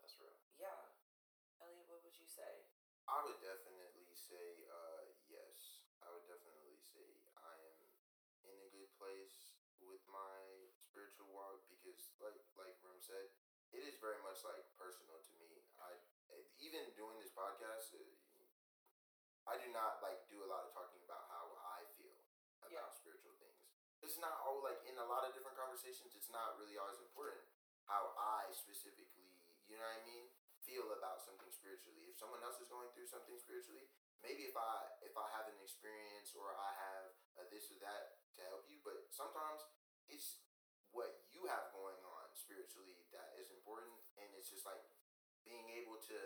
[0.00, 0.32] That's real.
[0.60, 0.76] yeah,
[1.60, 2.54] Elliot, what would you say?
[3.10, 5.82] I would definitely say uh, yes.
[6.04, 7.78] I would definitely say I am
[8.46, 10.38] in a good place with my
[10.78, 13.26] spiritual walk because, like like Rim said,
[13.74, 15.66] it is very much like personal to me.
[15.82, 15.90] I
[16.62, 18.02] even doing this podcast, uh,
[19.48, 22.14] I do not like do a lot of talking about how I feel
[22.62, 22.86] about Yeah.
[22.92, 23.64] spiritual things.
[24.04, 26.14] It's not all like in a lot of different conversations.
[26.14, 27.42] It's not really always important
[27.88, 29.32] how I specifically,
[29.66, 30.28] you know what I mean,
[30.68, 32.12] feel about something spiritually.
[32.12, 33.88] If someone else is going through something spiritually,
[34.20, 37.08] maybe if I if I have an experience or I have
[37.40, 39.64] a this or that to help you, but sometimes
[40.12, 40.44] it's
[40.92, 44.84] what you have going on spiritually that is important, and it's just like
[45.48, 46.18] being able to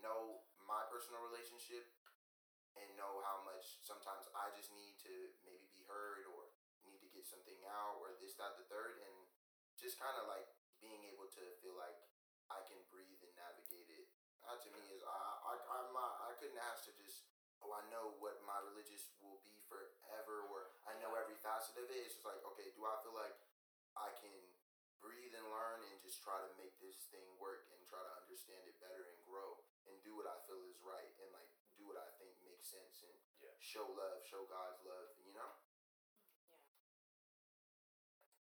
[0.00, 1.84] know my personal relationship
[2.78, 5.12] and know how much sometimes I just need to
[5.44, 6.48] maybe be heard or
[6.86, 9.16] need to get something out or this, that, the third, and
[9.76, 10.48] just kind of like
[10.80, 11.98] being able to feel like
[12.48, 14.06] I can breathe and navigate it.
[14.50, 15.14] That to me is I
[15.46, 17.22] I I'm not, I couldn't ask to just
[17.62, 21.86] oh I know what my religious will be forever or I know every facet of
[21.86, 22.02] it.
[22.02, 23.38] It's just like okay, do I feel like
[23.94, 24.34] I can
[24.98, 28.66] breathe and learn and just try to make this thing work and try to understand
[28.66, 31.48] it better and grow and do what I feel is right and like
[31.78, 33.54] do what I think makes sense and Yeah.
[33.62, 35.46] show love, show God's love, you know?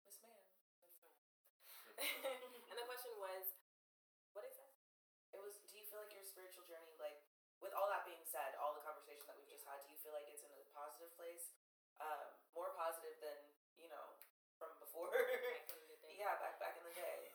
[0.07, 0.39] Miss Man.
[2.71, 3.43] and the question was,
[4.33, 4.71] what is that?
[5.35, 5.53] It was.
[5.69, 7.21] Do you feel like your spiritual journey, like,
[7.61, 10.13] with all that being said, all the conversation that we've just had, do you feel
[10.13, 11.53] like it's in a positive place,
[12.01, 13.37] um, more positive than
[13.77, 14.17] you know
[14.57, 15.09] from before?
[15.13, 16.15] Back in the day.
[16.21, 17.33] yeah, back back in the day.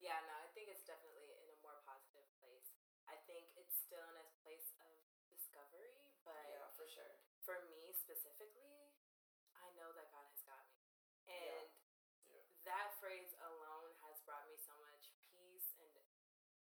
[0.00, 2.72] Yeah, no, I think it's definitely in a more positive place.
[3.04, 4.90] I think it's still in a place of
[5.28, 5.92] discovery,
[6.24, 7.20] but yeah, for sure.
[7.44, 8.96] for me specifically,
[9.60, 10.80] I know that God has got me.
[11.28, 11.36] Yeah.
[11.60, 11.68] And
[12.32, 12.44] Yeah.
[12.64, 15.92] that phrase alone has brought me so much peace and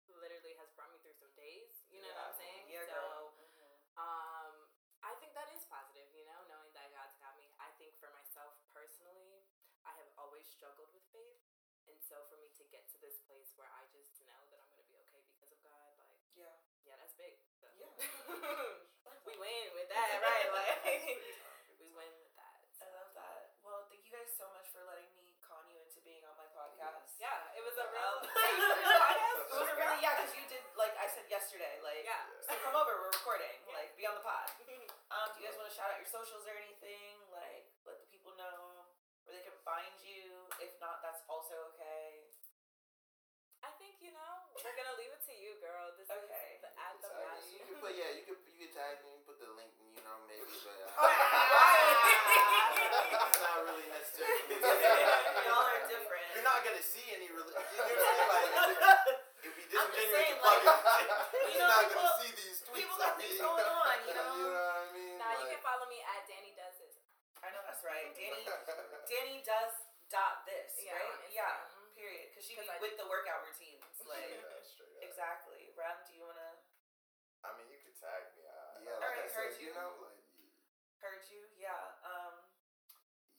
[0.09, 1.85] literally has brought me through some days.
[1.93, 2.41] You know what I'm Yeah.
[2.41, 2.65] saying?
[2.73, 3.25] Yeah, so girl.
[3.37, 3.73] Mhm.
[4.01, 4.55] um
[5.05, 7.53] I think that is positive, you know, knowing that God's got me.
[7.61, 9.45] I think for myself personally,
[9.85, 11.43] I have always struggled with faith.
[11.87, 14.71] And so for me to get to this place where I just know that I'm
[14.75, 16.55] gonna be okay because of God, like Yeah.
[16.85, 17.39] yeah, that's big.
[17.63, 17.67] So.
[17.79, 17.95] Yeah.
[19.27, 20.49] we win with that, right?
[20.51, 20.83] Like
[21.79, 22.59] we win with that.
[22.83, 23.55] I love that.
[23.63, 26.47] Well, thank you guys so much for letting me con you into being on my
[26.51, 27.15] podcast.
[27.23, 29.39] Yeah, it was a real Um, Are you doing a podcast?
[29.47, 31.27] it was a really yeah, because you did like I said
[31.57, 32.21] yesterday, like Yeah.
[32.45, 33.81] so come over, we're recording, Yeah.
[33.81, 34.45] like be on the pod.
[35.09, 37.17] Um, do you guys want to shout out your socials or anything?
[37.33, 38.85] Like let the people know
[39.25, 40.45] where they can find you.
[40.61, 42.27] If not, that's also okay.
[43.65, 45.95] I think you know we're gonna leave it to you, girl.
[45.97, 46.59] This Okay.
[46.59, 47.25] is the at the Tag me.
[47.25, 47.47] match.
[47.49, 50.19] You can put yeah, you could you could tag me, put the link, you know,
[50.29, 50.91] maybe, but uh,
[53.31, 54.61] it's not really necessary.
[55.49, 56.27] Y'all are different.
[56.35, 57.55] You're not gonna see any really.
[57.57, 58.29] You know what I'm saying?
[58.29, 58.77] Like, it'd be
[59.77, 62.77] I'm just disingenuous saying, like, you You're know, not people- gonna see these tweets.
[62.77, 64.31] people got I things going on, you know?
[64.37, 65.17] You know what I mean?
[65.21, 66.95] Nah, you can follow me at Danny Does This.
[67.45, 68.11] I know that's right.
[68.19, 68.43] Danny
[69.07, 69.75] Danny does
[70.11, 71.07] dot this, Yeah, right?
[71.13, 71.37] on Instagram.
[71.37, 71.95] Yeah.
[71.97, 72.27] Period.
[72.33, 73.81] Because she 'Cause be I- with the workout routines.
[74.05, 75.03] Like Yeah, straight up.
[75.07, 75.73] exactly.
[75.79, 76.61] Rem, do you wanna
[77.47, 78.43] I mean, you could tag me.
[78.47, 79.71] Uh, Yeah, like Alright, I heard said, you.
[79.71, 80.19] you know, like
[81.01, 81.43] heard you?
[81.57, 81.79] Yeah.
[82.07, 82.35] Um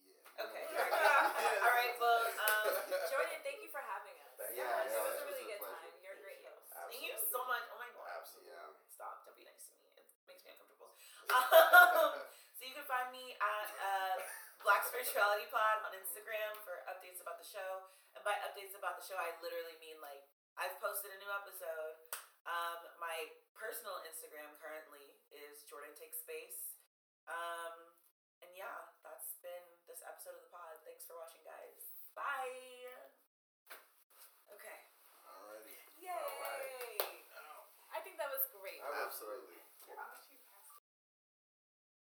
[0.08, 0.44] yeah.
[0.48, 0.64] Okay.
[0.72, 1.66] Yeah.
[1.66, 2.72] All right, well, um,
[3.12, 4.32] Jordan, thank you for having us.
[4.38, 4.86] Thank yeah, you.
[4.86, 5.04] it Yeah,
[11.32, 12.12] Um,
[12.58, 14.16] so you can find me at uh,
[14.64, 17.88] Black Spirituality Pod on Instagram for updates about the show.
[18.16, 20.24] And by updates about the show, I literally mean like
[20.58, 21.96] I've posted a new episode.
[22.48, 26.80] Um, my personal Instagram currently is Jordan Takes Space.
[27.28, 27.94] Um,
[28.42, 30.80] and yeah, that's been this episode of the pod.
[30.88, 32.08] Thanks for watching, guys.
[32.16, 32.97] Bye.